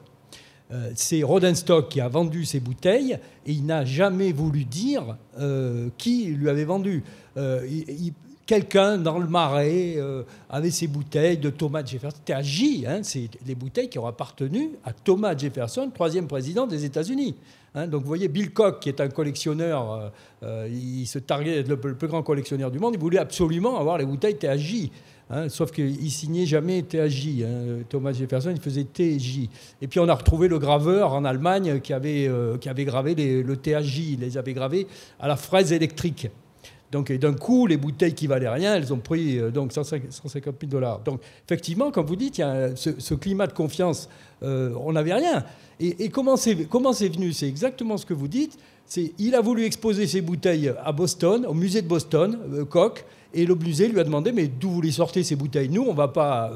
[0.71, 5.89] Euh, c'est Rodenstock qui a vendu ces bouteilles et il n'a jamais voulu dire euh,
[5.97, 7.03] qui lui avait vendu.
[7.37, 7.65] Euh,
[8.49, 12.17] quelqu'un dans le marais euh, avait ses bouteilles de Thomas Jefferson.
[12.17, 17.35] C'était hein, c'est les bouteilles qui ont appartenu à Thomas Jefferson, troisième président des États-Unis.
[17.75, 17.85] Hein.
[17.85, 20.09] donc vous voyez, Bill Koch, qui est un collectionneur, euh,
[20.41, 23.99] euh, il se targuait d'être le, plus grand collectionneur du monde, il voulait absolument avoir
[23.99, 24.89] les bouteilles THJ.
[25.29, 27.45] Hein, sauf qu'il signait jamais THJ.
[27.87, 29.47] Thomas Jefferson, il faisait TJ.
[29.79, 32.27] Et puis on a retrouvé le graveur en Allemagne qui avait,
[32.59, 34.13] qui avait gravé le THJ.
[34.13, 34.87] Il les avait gravés
[35.19, 36.29] à la fraise électrique.
[36.91, 40.11] Donc, d'un coup, les bouteilles qui valaient rien, elles ont pris euh, donc 150
[40.43, 40.99] 000 dollars.
[41.01, 44.09] Donc, effectivement, comme vous dites, il y a ce, climat de confiance.
[44.41, 45.43] Euh, on n'avait rien.
[45.79, 47.31] Et, comment c'est venu?
[47.31, 48.57] C'est exactement ce que vous dites.
[49.19, 53.45] Il a voulu exposer ses bouteilles à Boston, au musée de Boston, euh, Koch, et
[53.45, 55.69] le musée lui a demandé Mais d'où vous les sortez ces bouteilles?
[55.69, 56.51] Nous, on ne va pas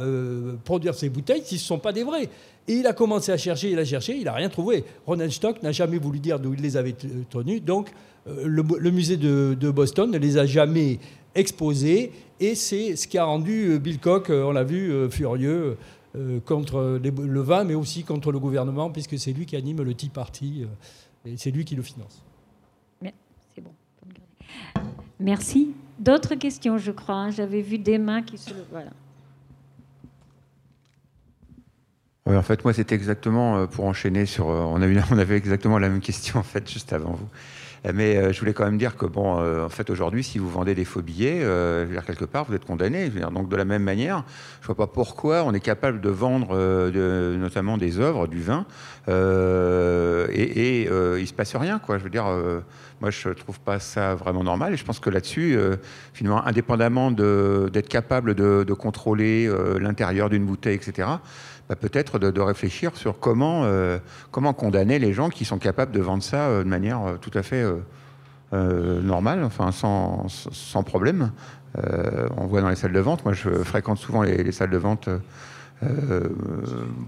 [0.65, 2.29] produire ces bouteilles si ce ne sont pas des vraies.
[2.67, 4.85] Et il a commencé à chercher, il a cherché, il n'a rien trouvé.
[5.05, 6.95] Ronald Stock n'a jamais voulu dire d'où il les avait
[7.29, 7.59] tenues.
[7.59, 7.91] Donc,
[8.27, 10.99] euh, le, musée de, Boston ne les a jamais
[11.35, 12.11] exposés.
[12.39, 15.77] Et c'est ce qui a rendu euh, Bill Koch, euh, on l'a vu, furieux.
[16.45, 20.09] contre le vin, mais aussi contre le gouvernement, puisque c'est lui qui anime le Tea
[20.09, 20.63] Party
[21.25, 22.23] et c'est lui qui le finance.
[23.55, 23.71] C'est bon.
[25.19, 25.73] Merci.
[25.97, 27.15] D'autres questions, je crois.
[27.15, 27.31] Hein.
[27.31, 28.51] J'avais vu des mains qui se...
[28.71, 28.91] Voilà.
[32.25, 34.47] En fait, moi, c'était exactement pour enchaîner sur.
[34.47, 37.29] On, a eu, on avait exactement la même question, en fait, juste avant vous.
[37.91, 40.49] Mais euh, je voulais quand même dire que, bon, euh, en fait, aujourd'hui, si vous
[40.49, 43.09] vendez des faux billets, euh, dire, quelque part, vous êtes condamné.
[43.09, 44.23] donc, de la même manière,
[44.61, 48.41] je ne vois pas pourquoi on est capable de vendre de, notamment des œuvres, du
[48.41, 48.65] vin,
[49.07, 51.97] et, et il ne se passe rien, quoi.
[51.97, 52.25] Je veux dire,
[53.01, 54.73] moi, je ne trouve pas ça vraiment normal.
[54.73, 55.57] Et je pense que là-dessus,
[56.13, 61.07] finalement, indépendamment d'être capable de, de contrôler l'intérieur d'une bouteille, etc.,
[61.73, 63.97] bah, peut-être de, réfléchir sur comment, euh,
[64.29, 67.31] comment condamner les gens qui sont capables de vendre ça euh, de manière euh, tout
[67.33, 67.65] à fait
[68.51, 71.31] normale, enfin sans, sans problème.
[72.37, 75.09] on voit dans les salles de vente, moi je fréquente souvent les, salles de vente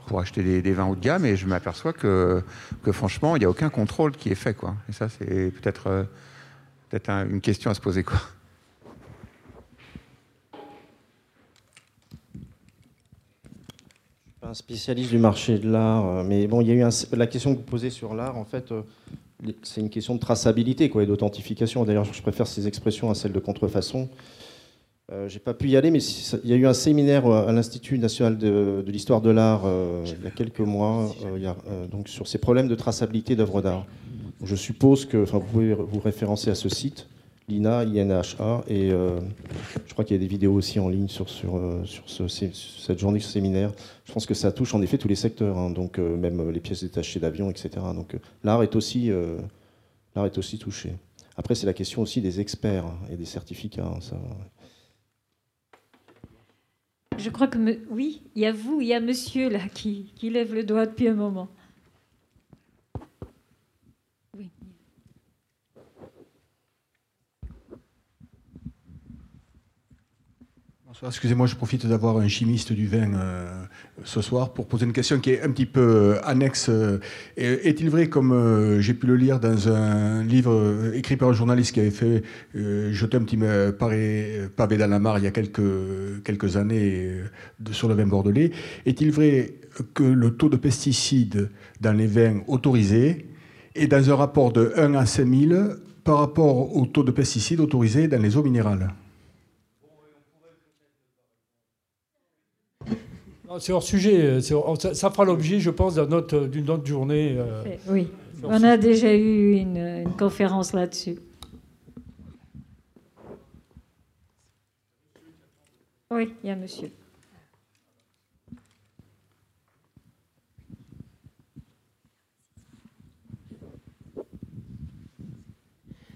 [0.07, 2.41] pour acheter des, vins haut de gamme et je m'aperçois que,
[2.81, 4.55] que franchement, il n'y a aucun contrôle qui est fait.
[4.55, 4.73] Quoi.
[4.89, 6.07] Et ça, c'est peut-être
[7.29, 8.01] une question à se poser.
[8.01, 8.17] Quoi.
[14.45, 17.53] Un spécialiste du marché de l'art, euh, mais bon, il y a eu la question
[17.53, 18.81] que vous posez sur l'art, en fait, euh,
[19.63, 21.83] c'est une question de traçabilité quoi, et d'authentification.
[21.83, 24.07] D'ailleurs, je préfère ces expressions à celles de contrefaçon.
[25.11, 27.51] Euh, J'ai pas pu y aller, mais il y a eu un séminaire euh, à
[27.51, 29.63] l'Institut national de, l'histoire de l'art
[30.05, 31.13] il y a quelques mois,
[31.91, 33.85] donc sur ces problèmes de traçabilité d'œuvres d'art.
[34.43, 37.07] Je suppose que, enfin, vous pouvez vous référencer à ce site.
[37.47, 39.19] l'INA, INHA, et euh,
[39.85, 43.31] je crois qu'il y a des vidéos aussi en ligne sur, euh, cette journée, ce
[43.31, 43.71] séminaire.
[44.05, 46.59] Je pense que ça touche en effet tous les secteurs, hein, donc euh, même les
[46.59, 47.69] pièces détachées d'avions, etc.
[47.93, 49.11] Donc l'art est, aussi,
[50.59, 50.93] touché.
[51.37, 53.85] Après, c'est la question aussi des experts et des certificats.
[53.85, 53.99] Hein.
[57.17, 57.57] Je crois que
[57.89, 61.07] oui, il y a vous, il y a monsieur là qui lève le doigt depuis
[61.07, 61.49] un moment.
[71.03, 73.63] Excusez-moi, je profite d'avoir un chimiste du vin euh,
[74.05, 76.69] ce soir pour poser une question qui est un petit peu euh, annexe.
[76.69, 76.99] Euh,
[77.35, 81.81] est-il vrai, comme j'ai pu le lire dans un livre écrit par un journaliste qui
[81.81, 82.23] avait fait
[82.53, 87.11] jeter un petit pavé dans la mare il y a quelques, quelques années
[87.71, 88.51] sur le vin bordelais,
[88.85, 89.55] est-il vrai
[89.93, 91.49] que le taux de pesticides
[91.81, 93.27] dans les vins autorisés
[93.75, 98.07] est dans un rapport de 1 à 5000 par rapport au taux de pesticides autorisés
[98.07, 98.93] dans les eaux minérales?
[103.59, 104.41] C'est hors sujet.
[104.41, 106.13] Ça, fera l'objet, je pense, d'une
[106.69, 107.35] autre, journée.
[107.37, 108.07] Euh, oui,
[108.43, 111.17] on a déjà eu une, conférence là-dessus.
[116.11, 116.91] Oui, il y a monsieur.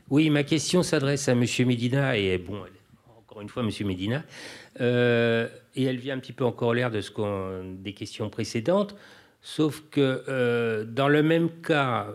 [0.10, 2.64] Oui, ma question s'adresse à Monsieur Medina et bon,
[3.42, 4.24] une fois, Monsieur Medina.
[4.82, 8.96] Euh, et elle vient un petit peu encore l'air de ce qu'on, des questions précédentes,
[9.42, 12.08] sauf que euh, dans le même cas,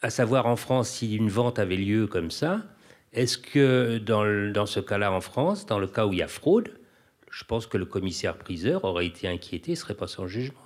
[0.00, 2.62] à savoir en France, si une vente avait lieu comme ça,
[3.12, 6.28] est-ce que dans, dans ce cas-là en France, dans le cas où il y a
[6.28, 6.70] fraude,
[7.30, 10.58] je pense que le commissaire-priseur aurait été inquiété, serait pas sans jugement.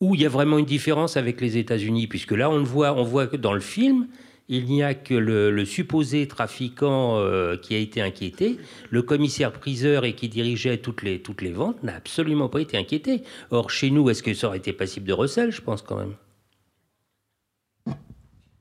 [0.00, 2.92] Ou il y a vraiment une différence avec les États-Unis, puisque là on le voit,
[2.94, 4.08] on voit que dans le film,
[4.52, 8.58] il n'y a que le, supposé trafiquant euh, qui a été inquiété.
[8.90, 13.22] Le commissaire-priseur et qui dirigeait toutes les, toutes les ventes n'a absolument pas été inquiété.
[13.50, 15.52] Or, chez nous, est-ce que ça aurait été passible de recel?
[15.52, 16.14] Je pense quand même.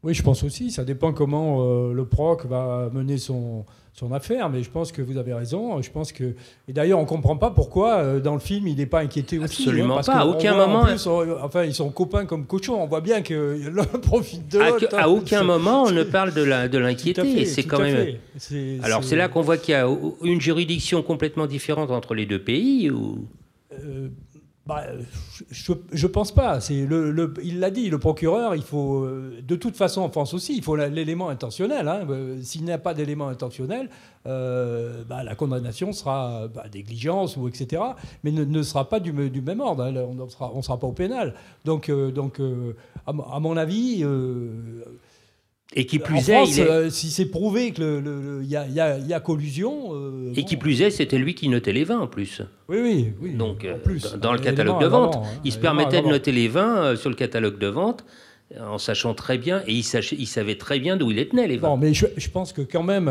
[0.04, 0.72] Oui, je pense aussi.
[0.72, 5.02] Ça dépend comment euh, le PROC va mener son, son affaire, mais je pense que
[5.02, 5.82] vous avez raison.
[5.82, 6.34] Je pense que
[6.68, 9.64] et d'ailleurs on comprend pas pourquoi euh, dans le film il n'est pas inquiété aussi.
[9.64, 10.14] Hein, Absolument pas.
[10.14, 10.86] À aucun moment.
[11.43, 12.82] enfin ils sont copains comme cochons.
[12.82, 14.95] On voit bien que l'un profite de l'autre.
[14.97, 16.82] À, aucun moment on ne parle de la de.
[17.45, 18.16] C'est quand même.
[18.82, 19.88] Alors c'est là qu'on voit qu'il y a
[20.24, 23.28] une juridiction complètement différente entre les deux pays ou?
[23.74, 24.10] Euh,
[24.68, 24.84] bah,
[25.49, 26.59] je ne pense pas.
[26.70, 30.55] Le, il l'a dit, le procureur, il faut, euh, de toute façon en France aussi,
[30.55, 31.88] il faut l'élément intentionnel.
[31.88, 32.05] Hein.
[32.07, 33.89] Euh, s'il n'y a pas d'élément intentionnel,
[34.28, 36.66] euh, bah, la condamnation sera bah,
[37.38, 37.82] ou etc.
[38.24, 39.84] Mais ne, sera pas du, même ordre.
[39.84, 39.95] Hein.
[39.95, 41.34] On ne sera, sera, pas au pénal.
[41.66, 42.39] Donc, donc
[43.07, 44.05] à, mon avis
[45.74, 49.93] et qui plus est, euh, si c'est prouvé qu'il y, y, a collusion.
[49.93, 52.41] Euh, et qui plus est, c'était lui qui notait les vins en plus.
[52.67, 53.13] Oui, oui.
[53.22, 53.78] oui Donc, euh,
[54.22, 57.15] dans, le catalogue de vente, hein, il se permettait de noter les vins sur le
[57.15, 58.03] catalogue de vente.
[58.59, 61.69] en sachant très bien, et il, savait très bien d'où il tenait les vins.
[61.69, 63.09] Bon, mais je, pense que quand même,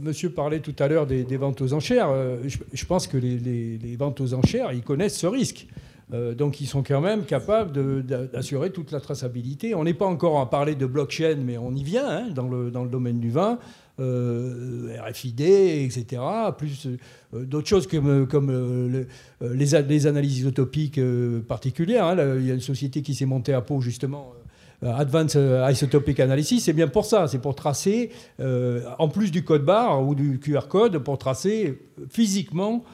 [0.00, 2.10] monsieur parlait tout à l'heure des, ventes aux enchères,
[2.44, 5.66] je, pense que les, ventes aux enchères, ils connaissent ce risque.
[6.12, 9.74] Euh, donc ils sont quand même capables d'assurer toute la traçabilité.
[9.74, 12.70] On n'est pas encore à parler de blockchain, mais on y vient hein, dans, le,
[12.70, 13.58] domaine du vin.
[13.98, 16.20] RFID, etc.
[16.58, 16.86] Plus
[17.32, 19.06] d'autres choses comme,
[19.40, 21.00] les, analyses isotopiques
[21.48, 22.04] particulières.
[22.04, 22.36] Hein.
[22.36, 24.34] il y a une société qui s'est montée à Pau justement
[24.82, 29.30] euh, Advanced euh, Isotopic Analysis, c'est bien pour ça, c'est pour tracer, euh, en plus
[29.30, 31.78] du code barre ou du QR code, pour tracer
[32.10, 32.84] physiquement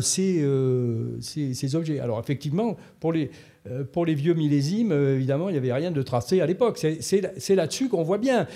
[0.00, 0.44] ces,
[1.20, 2.00] ces, objets.
[2.00, 3.30] Alors effectivement, pour les,
[4.06, 6.78] les vieux millésimes, évidemment, il n'y avait rien de tracé à l'époque.
[7.00, 8.46] C'est là-dessus qu'on voit bien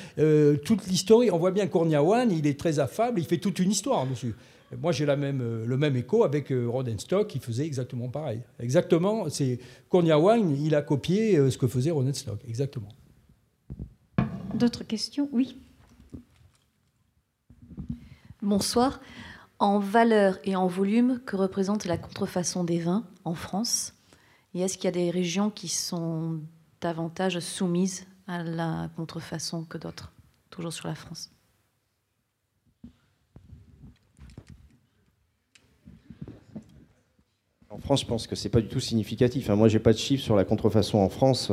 [0.64, 1.22] toute l'histoire.
[1.32, 4.34] On voit bien Corniawan, il est très affable, il fait toute une histoire dessus.
[4.76, 8.40] Moi, j'ai le même écho avec Rodenstock, qui faisait exactement pareil.
[8.60, 9.58] Exactement, c'est
[9.92, 12.90] Wang, il a copié ce que faisait Rodenstock, exactement.
[14.54, 15.28] D'autres questions?
[15.32, 15.56] Oui.
[18.42, 19.00] Bonsoir.
[19.60, 23.94] En valeur et en volume, que représente la contrefaçon des vins en France
[24.54, 26.40] Et est-ce qu'il y a des régions qui sont
[26.80, 30.12] davantage soumises à la contrefaçon que d'autres
[30.50, 31.30] Toujours sur la France?
[37.70, 39.48] En France, je pense que c'est pas du tout significatif.
[39.50, 41.50] Moi, j'ai pas de chiffres sur la contrefaçon en France.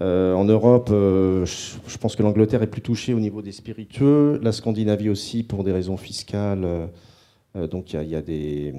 [0.00, 3.52] Euh, euh, en Europe, euh, je, pense que l'Angleterre est plus touchée au niveau des
[3.52, 6.66] spiritueux, la Scandinavie aussi pour des raisons fiscales.
[7.70, 8.72] donc il y, a, des,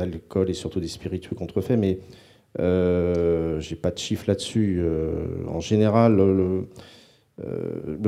[0.00, 1.98] alcools et surtout des spiritueux contrefaits, mais
[2.58, 4.82] j'ai pas de chiffres là-dessus.
[5.48, 6.66] en général, le,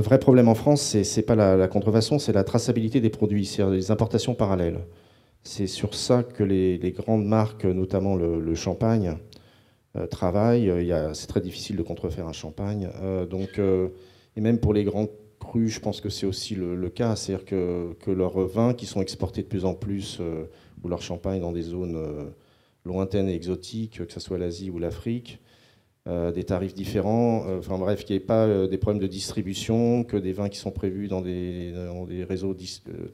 [0.00, 3.90] vrai problème en France, c'est pas la contrefaçon, c'est la traçabilité des produits, c'est les
[3.90, 4.80] importations parallèles.
[5.42, 9.16] C'est sur ça que les, grandes marques, notamment le, champagne,
[9.96, 10.72] euh, travaillent.
[11.12, 12.90] C'est très difficile de contrefaire un champagne.
[13.00, 13.88] Euh, donc, euh,
[14.36, 15.06] et même pour les grands
[15.38, 17.14] crus, je pense que c'est aussi le, cas.
[17.14, 20.20] C'est-à-dire que, leurs vins qui sont exportés de plus en plus,
[20.82, 22.32] ou leur champagne dans des zones
[22.84, 25.38] lointaines et exotiques, que ce soit l'Asie ou l'Afrique,
[26.06, 29.06] euh, des tarifs différents, euh, enfin bref, qu'il n'y ait pas euh, des problèmes de
[29.06, 31.72] distribution, que des vins qui sont prévus dans des,
[32.28, 32.54] réseaux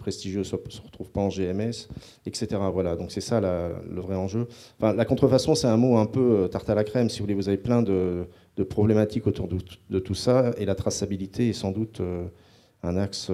[0.01, 1.87] prestigieux ne se, retrouvent pas en GMS,
[2.27, 2.49] etc.
[2.73, 4.49] Voilà, donc c'est ça le vrai enjeu.
[4.77, 7.35] Enfin, la contrefaçon, c'est un mot un peu tarte à la crème, si vous voulez,
[7.35, 8.27] vous avez plein de,
[8.69, 12.03] problématiques autour de, tout ça, et la traçabilité est sans doute
[12.83, 13.31] un axe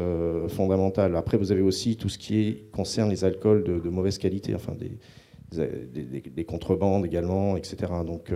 [0.48, 1.16] fondamental.
[1.16, 4.98] Après, vous avez aussi tout ce qui concerne les alcools de, mauvaise qualité, enfin des,
[6.28, 7.90] des, contrebandes également, etc.
[8.04, 8.30] Donc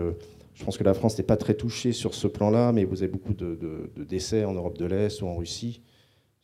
[0.61, 3.11] je pense que la France n'est pas très touchée sur ce plan-là, mais vous avez
[3.11, 5.81] beaucoup de, décès en Europe de l'Est ou en Russie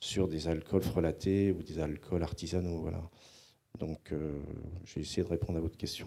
[0.01, 2.81] sur des alcools frelatés ou des alcools artisanaux.
[2.81, 3.03] Voilà.
[3.79, 4.39] Donc, euh,
[4.87, 6.07] j'ai essayé de répondre à votre question.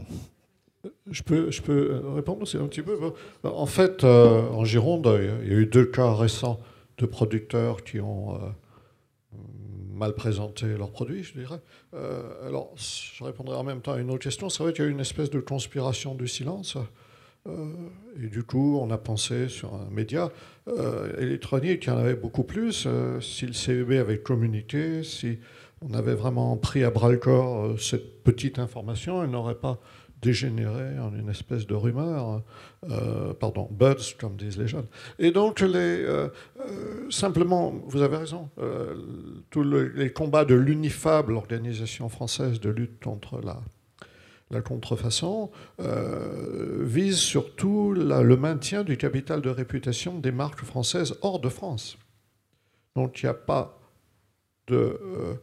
[1.11, 2.97] Je peux, je peux répondre aussi un petit peu?
[3.43, 5.07] En fait, euh, en Gironde,
[5.43, 6.59] il y a eu deux cas récents
[6.97, 8.39] de producteurs qui ont euh,
[9.93, 11.61] mal présenté leurs produits, je dirais.
[11.93, 14.49] alors, je répondrai en même temps à une autre question.
[14.49, 16.75] C'est vrai qu'il y a eu une espèce de conspiration du silence.
[17.49, 20.29] Euh, et du coup, on a pensé sur un média
[20.67, 22.85] euh, électronique, il y en avait beaucoup plus.
[22.85, 25.39] Euh, si le CEB avait communiqué, si
[25.81, 29.79] on avait vraiment pris à bras le corps cette petite information, elle n'aurait pas
[30.21, 32.43] dégénéré en une espèce de rumeur,
[33.39, 34.87] pardon, buzz, comme disent les jeunes.
[35.17, 35.63] Et donc,
[37.09, 38.49] simplement, vous avez raison,
[39.49, 43.61] tous les combats de l'UNIFAB, l'organisation française de lutte contre la
[44.51, 51.39] la contrefaçon, euh, vise surtout le maintien du capital de réputation des marques françaises hors
[51.39, 51.97] de France.
[52.95, 53.79] Donc il n'y a pas
[54.67, 55.35] de, euh,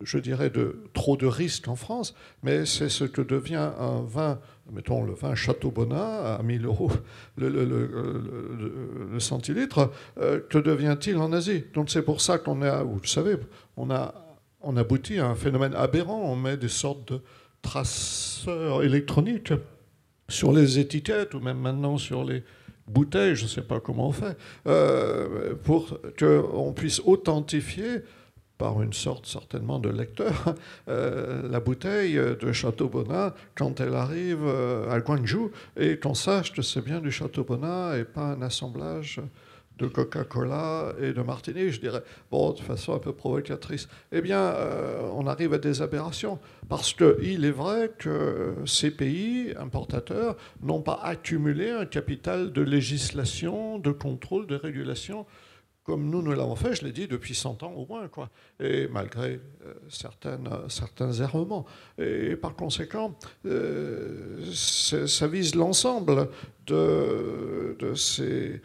[0.00, 4.40] je dirais, de trop de risques en France, mais c'est ce que devient un vin,
[4.72, 6.90] mettons le vin Château Bonin à 1000 euros
[7.36, 11.64] le, centilitre, euh, que devient-il en Asie?
[11.74, 13.36] Donc c'est pour ça qu'on a, vous le savez,
[13.76, 14.14] on a
[14.66, 17.20] on aboutit à un phénomène aberrant, on met des sortes de
[17.64, 19.54] traceurs électroniques
[20.28, 22.44] sur les étiquettes ou même maintenant sur les
[22.86, 24.36] bouteilles, je ne sais pas comment on fait,
[24.66, 28.02] euh, pour qu'on puisse authentifier
[28.58, 30.54] par une sorte certainement de lecteur,
[30.88, 36.52] euh, la bouteille de Château Bonin quand elle arrive euh, à Guangzhou et qu'on sache
[36.52, 39.20] que c'est bien du Château Bonin et pas un assemblage
[39.78, 44.40] de Coca-Cola et de Martini, je dirais, bon, de façon un peu provocatrice, eh bien,
[44.40, 46.38] euh, on arrive à des aberrations.
[46.68, 53.78] Parce qu'il est vrai que ces pays importateurs n'ont pas accumulé un capital de législation,
[53.78, 55.26] de contrôle, de régulation
[55.84, 58.30] comme nous, nous l'avons fait, je l'ai dit, depuis 100 ans au moins, quoi.
[58.58, 59.74] Et malgré euh,
[60.68, 61.66] certains errements.
[61.98, 63.14] Et par conséquent,
[63.44, 66.30] euh, ça vise l'ensemble
[66.66, 68.60] de, de ses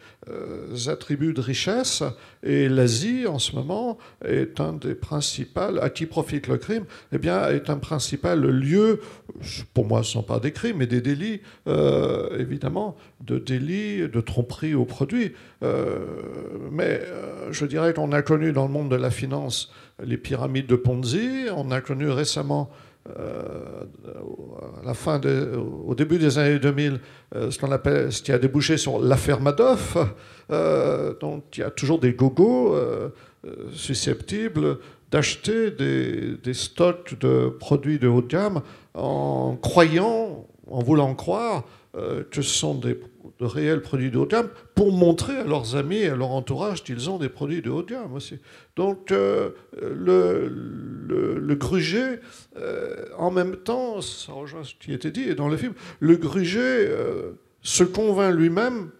[0.88, 2.02] attributs de richesse.
[2.42, 7.18] Et l'Asie, en ce moment, est un des principaux, à qui profite le crime, eh
[7.18, 9.00] bien, est un principal lieu,
[9.74, 11.40] pour moi, ce ne sont pas des crimes, mais des délits,
[12.38, 15.32] évidemment, de délits de tromperie aux produits.
[16.70, 17.02] mais
[17.50, 19.72] je dirais qu'on a connu dans le monde de la finance
[20.04, 22.70] les pyramides de Ponzi, on a connu récemment
[23.08, 23.84] euh,
[24.82, 25.20] à la fin
[25.56, 27.00] au début des années 2000,
[27.34, 29.96] euh, ce qu'on appelle, ce qui a débouché sur l'affaire Madoff.
[30.50, 32.76] Euh, donc il y a toujours des gogos
[33.72, 34.78] susceptibles
[35.10, 38.60] d'acheter des, des, stocks de produits de haut de gamme
[38.94, 42.98] en croyant, en voulant croire que ce sont des
[43.38, 46.82] de réels produits de haut gamme pour montrer à leurs amis et à leur entourage
[46.82, 48.38] qu'ils ont des produits de haut gamme aussi.
[48.76, 49.50] Donc euh,
[49.82, 52.20] le, le, gruger,
[52.56, 56.60] euh, en même temps, ça rejoint ce qui était dit dans le film, le gruger
[56.60, 58.90] euh, se convainc lui-même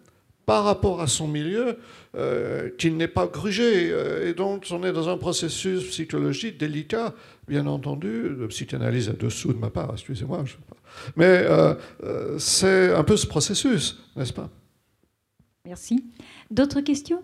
[0.46, 1.78] par rapport à son milieu
[2.76, 3.94] qu'il n'est pas grugé.
[4.26, 7.14] et donc on est dans un processus psychologique délicat,
[7.46, 10.44] bien entendu, de psychanalyse à dessous de ma part, excusez-moi.
[11.16, 11.46] Mais
[12.38, 14.50] c'est un peu ce processus, n'est-ce pas?
[15.64, 16.04] Merci.
[16.50, 17.22] D'autres questions?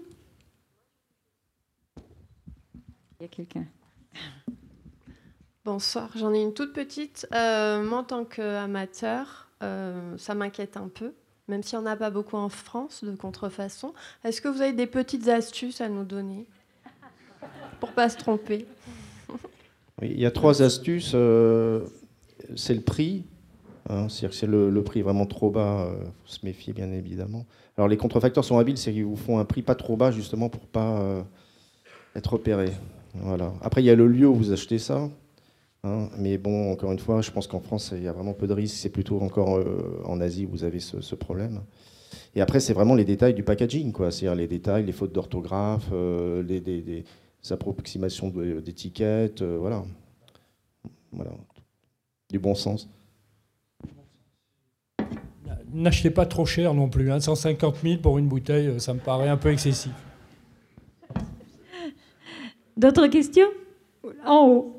[3.18, 3.64] Il y a quelqu'un.
[5.64, 7.26] Bonsoir, j'en ai une toute petite.
[7.34, 11.12] Euh, moi, en tant qu'amateur, euh, ça m'inquiète un peu,
[11.48, 13.94] même s'il n'y en a pas beaucoup en France de contrefaçon.
[14.22, 16.46] Est-ce que vous avez des petites astuces à nous donner
[17.80, 18.66] pour pas se tromper?
[20.02, 21.12] Il y a trois astuces.
[21.14, 21.86] Euh,
[22.54, 23.24] c'est le prix.
[23.88, 27.46] Hein, C'est-à-dire que c'est le, prix vraiment trop bas, il faut se méfier bien évidemment.
[27.76, 30.48] Alors les contrefacteurs sont habiles, c'est qu'ils vous font un prix pas trop bas justement
[30.48, 31.24] pour pas
[32.16, 32.70] être repéré.
[33.14, 33.52] Voilà.
[33.62, 35.08] Après, il y a le lieu où vous achetez ça.
[35.84, 36.08] Hein.
[36.18, 38.52] mais bon, encore une fois, je pense qu'en France, il y a vraiment peu de
[38.52, 38.76] risques.
[38.76, 41.62] C'est plutôt encore euh, en Asie où vous avez ce, problème.
[42.34, 44.10] Et après, c'est vraiment les détails du packaging, quoi.
[44.10, 47.04] C'est-à-dire les détails, les fautes d'orthographe, euh, les, des,
[47.50, 49.84] approximations d'étiquettes, euh, voilà.
[51.12, 51.30] voilà.
[52.28, 52.88] Du bon sens.
[55.72, 57.10] N'achetez pas trop cher non plus.
[57.20, 57.78] 150 hein.
[57.82, 59.92] 000 pour une bouteille, ça me paraît un peu excessif.
[62.76, 63.48] D'autres questions?
[64.24, 64.72] En haut.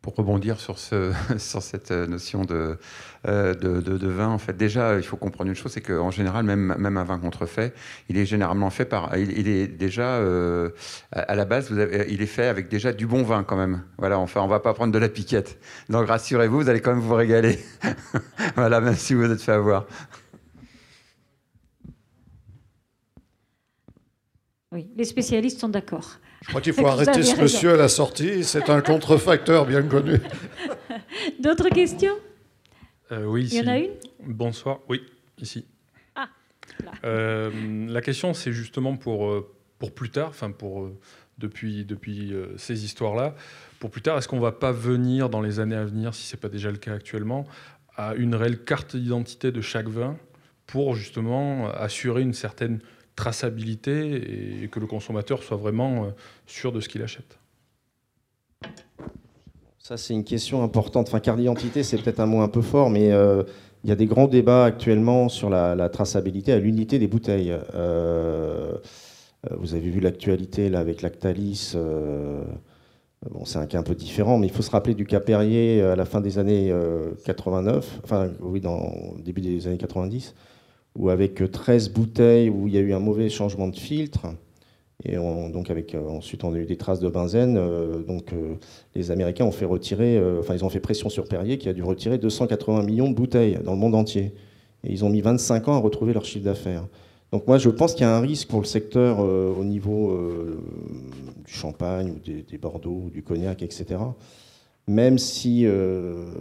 [0.00, 2.78] Pour rebondir sur, ce, sur cette notion de,
[3.28, 6.42] euh, de, de, vin, en fait, déjà, il faut comprendre une chose, c'est qu'en général,
[6.44, 7.74] même, même un vin contrefait,
[8.08, 10.70] il est généralement fait par, il, est déjà euh,
[11.12, 13.82] à la base, vous avez, il est fait avec déjà du bon vin quand même.
[13.98, 15.58] Voilà, enfin, on va pas prendre de la piquette.
[15.90, 17.58] Donc rassurez-vous, vous allez quand même vous régaler.
[18.56, 19.86] voilà, même si vous êtes fait avoir.
[24.72, 26.18] Oui, les spécialistes sont d'accord.
[26.42, 28.44] Je crois qu'il faut arrêter ce monsieur à la sortie.
[28.44, 30.20] C'est un contrefacteur bien connu.
[31.40, 32.16] D'autres questions?
[33.12, 33.90] Euh, Oui, Il y en a une?
[34.24, 34.80] Bonsoir.
[34.88, 35.02] Oui,
[35.38, 35.64] ici.
[36.14, 36.28] Ah,
[37.04, 37.50] euh,
[37.88, 40.90] la question, c'est justement pour, euh, pour plus tard, enfin pour
[41.38, 43.34] depuis, depuis ces histoires-là,
[43.78, 46.26] pour plus tard, est-ce qu'on ne va pas venir dans les années à venir, si
[46.26, 47.46] ce n'est pas déjà le cas actuellement,
[47.96, 50.18] à une réelle carte d'identité de chaque vin
[50.66, 52.80] pour justement assurer une certaine
[53.16, 56.12] traçabilité et que le consommateur soit vraiment
[56.46, 57.38] sûr de ce qu'il achète?
[59.90, 61.08] Ça, c'est une question importante.
[61.08, 63.42] Enfin, carte d'identité, c'est peut-être un mot un peu fort, mais euh,
[63.82, 67.52] il y a des grands débats actuellement sur la, traçabilité à l'unité des bouteilles.
[67.74, 68.72] Euh,
[69.58, 71.74] vous avez vu l'actualité avec Lactalis.
[73.32, 75.82] Bon, c'est un cas un peu différent, mais il faut se rappeler du cas Perrier
[75.82, 76.72] à la fin des années
[77.24, 80.36] 89, enfin oui, dans début des années 90,
[80.94, 84.28] ou avec 13 bouteilles où il y a eu un mauvais changement de filtre.
[85.04, 87.56] Et donc euh, ensuite, on a eu des traces de benzène.
[87.56, 88.54] Euh, donc euh,
[88.94, 90.20] les Américains ont fait retirer,
[90.52, 93.72] ils ont fait pression sur Perrier qui a dû retirer 280 millions de bouteilles dans
[93.72, 94.34] le monde entier.
[94.84, 96.86] Et ils ont mis 25 ans à retrouver leur chiffre d'affaires.
[97.32, 100.18] Donc moi je pense qu'il y a un risque pour le secteur au niveau
[101.46, 103.98] du champagne ou des, Bordeaux, du cognac, etc
[104.88, 105.66] même si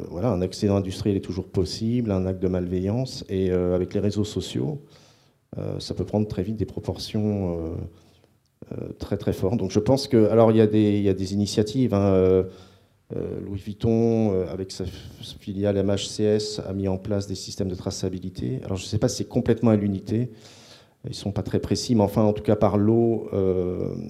[0.10, 4.24] voilà, un accident industriel est toujours possible, un acte de malveillance, et avec les réseaux
[4.24, 4.82] sociaux,
[5.78, 7.78] ça peut prendre très vite des proportions
[8.99, 9.57] très très fortes.
[9.57, 11.93] Donc je pense que, alors il y a des, initiatives.
[11.93, 12.45] Hein,
[13.43, 14.86] Louis Vuitton, avec sa
[15.39, 18.60] filiale MHCS, a mis en place des systèmes de traçabilité.
[18.64, 20.30] Alors je ne sais pas si c'est complètement à l'unité,
[21.05, 23.28] ils ne sont pas très précis, mais enfin en tout cas par l'eau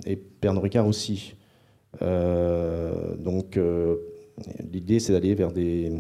[0.05, 1.35] et Pernod Ricard aussi.
[2.01, 3.57] donc
[4.71, 5.91] L'idée, c'est d'aller vers des,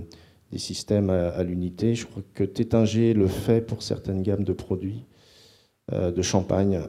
[0.55, 1.95] systèmes à, l'unité.
[1.95, 5.05] Je crois que Tétinger le fait pour certaines gammes de produits,
[5.93, 6.81] euh, de champagne.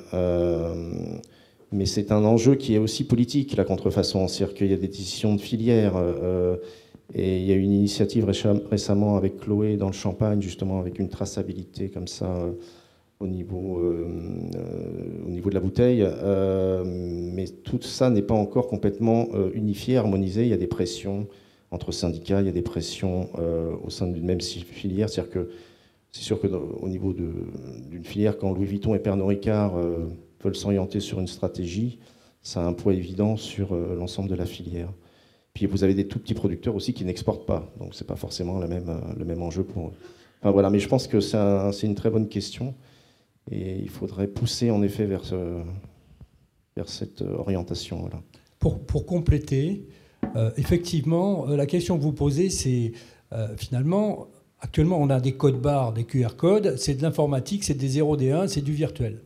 [1.72, 4.26] Mais c'est un enjeu qui est aussi politique, la contrefaçon.
[4.26, 5.94] C'est-à-dire qu'il y a des décisions de filière.
[5.96, 6.56] Euh,
[7.14, 10.98] et il y a eu une initiative récemment avec Chloé dans le Champagne, justement, avec
[10.98, 12.52] une traçabilité comme ça euh,
[13.20, 14.06] au, niveau, euh,
[15.26, 16.06] au niveau de la bouteille.
[16.84, 20.42] mais tout ça n'est pas encore complètement unifié, harmonisé.
[20.42, 21.26] Il y a des pressions
[21.72, 23.28] entre syndicats, il y a des pressions
[23.84, 25.08] au sein d'une même filière.
[25.08, 25.50] C'est-à-dire que
[26.10, 29.74] c'est sûr qu'au niveau d'une filière, quand Louis Vuitton et Pernod Ricard
[30.42, 31.98] veulent s'orienter sur une stratégie,
[32.42, 34.92] ça a un poids évident sur euh, l'ensemble de la filière.
[35.52, 38.58] Puis vous avez des tout petits producteurs aussi qui n'exportent pas, donc c'est pas forcément
[38.58, 39.92] la même, euh, le même enjeu pour eux.
[40.40, 42.74] Enfin, voilà, mais je pense que c'est une très bonne question
[43.50, 45.24] et il faudrait pousser en effet vers,
[46.76, 47.98] vers cette orientation.
[48.00, 48.22] Voilà.
[48.58, 49.86] Pour, pour compléter,
[50.36, 52.92] euh, effectivement, la question que vous posez, c'est
[53.58, 54.28] finalement,
[54.60, 58.16] actuellement, on a des codes barres, des QR codes, c'est de l'informatique, c'est des 0,
[58.16, 59.20] des 1, c'est du virtuel.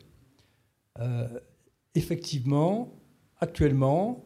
[1.01, 1.29] Euh,
[1.95, 2.93] effectivement,
[3.41, 4.25] actuellement,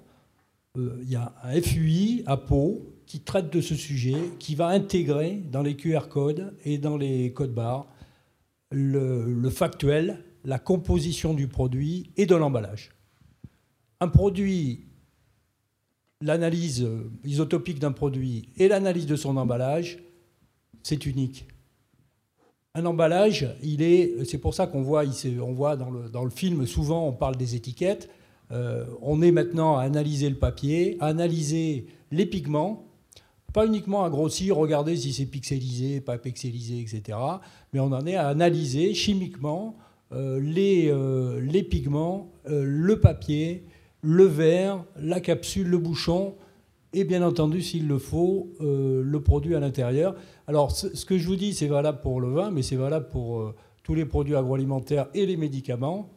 [0.76, 4.68] euh, il y a un FUI à Pau qui traite de ce sujet, qui va
[4.68, 7.86] intégrer dans les QR codes et dans les codes barres
[8.70, 12.90] le, factuel, la composition du produit et de l'emballage.
[14.00, 14.86] Un produit,
[16.20, 16.86] l'analyse
[17.24, 19.98] isotopique d'un produit et l'analyse de son emballage,
[20.82, 21.46] c'est unique
[22.78, 25.02] un emballage, il est, c'est pour ça qu'on voit,
[25.42, 28.08] on voit dans le, film souvent on parle des étiquettes.
[28.50, 32.86] Euh, on est maintenant à analyser le papier, à analyser les pigments,
[33.52, 37.18] pas uniquement à grossir, regarder si c'est pixelisé, pas pixelisé, etc.
[37.72, 39.76] Mais on en est à analyser chimiquement
[40.12, 43.64] euh, euh, les, pigments, le papier,
[44.02, 46.34] le verre, la capsule, le bouchon,
[46.92, 50.14] et bien entendu, s'il le faut, le produit à l'intérieur.
[50.48, 53.38] Alors, ce que je vous dis, c'est valable pour le vin, mais c'est valable pour
[53.38, 56.08] euh, tous les produits agroalimentaires et les médicaments.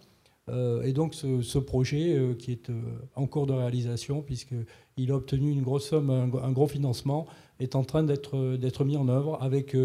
[0.48, 2.72] Euh, et donc, ce, projet, euh, qui est
[3.16, 7.28] en cours de réalisation, puisqu'il a obtenu une grosse somme, un, gros financement,
[7.60, 9.76] est en train d'être mis en œuvre avec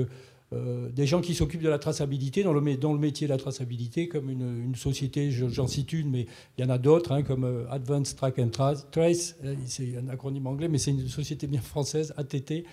[0.53, 4.75] des gens qui s'occupent de la traçabilité, dans le, métier de la traçabilité, comme une,
[4.77, 6.27] société, j'en cite une, mais
[6.57, 9.37] il y en a d'autres, hein, comme Advanced Track and Trace,
[9.67, 12.65] c'est un acronyme anglais, mais c'est une société bien française, ATT,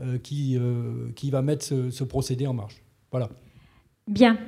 [0.00, 2.80] euh, qui, euh, qui va mettre ce, procédé en marche.
[3.10, 3.28] Voilà.
[4.06, 4.38] Bien.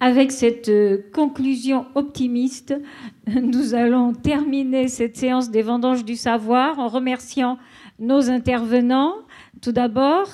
[0.00, 2.74] Avec cette euh, conclusion optimiste,
[3.26, 7.58] nous allons terminer cette séance des vendanges du savoir en remerciant
[7.98, 9.16] nos intervenants,
[9.60, 10.28] tout d'abord,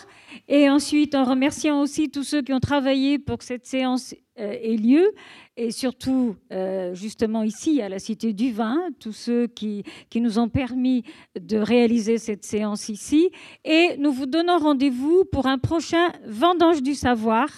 [0.48, 4.76] et ensuite en remerciant aussi tous ceux qui ont travaillé pour que cette séance ait
[4.76, 5.12] lieu
[5.56, 10.38] et surtout euh, justement ici à la Cité du Vin, tous ceux qui, qui nous
[10.38, 11.04] ont permis
[11.38, 13.30] de réaliser cette séance ici.
[13.64, 17.48] Et nous vous donnons rendez-vous pour un prochain Vendange du Savoir.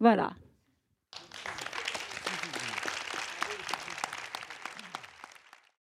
[0.00, 0.32] Voilà.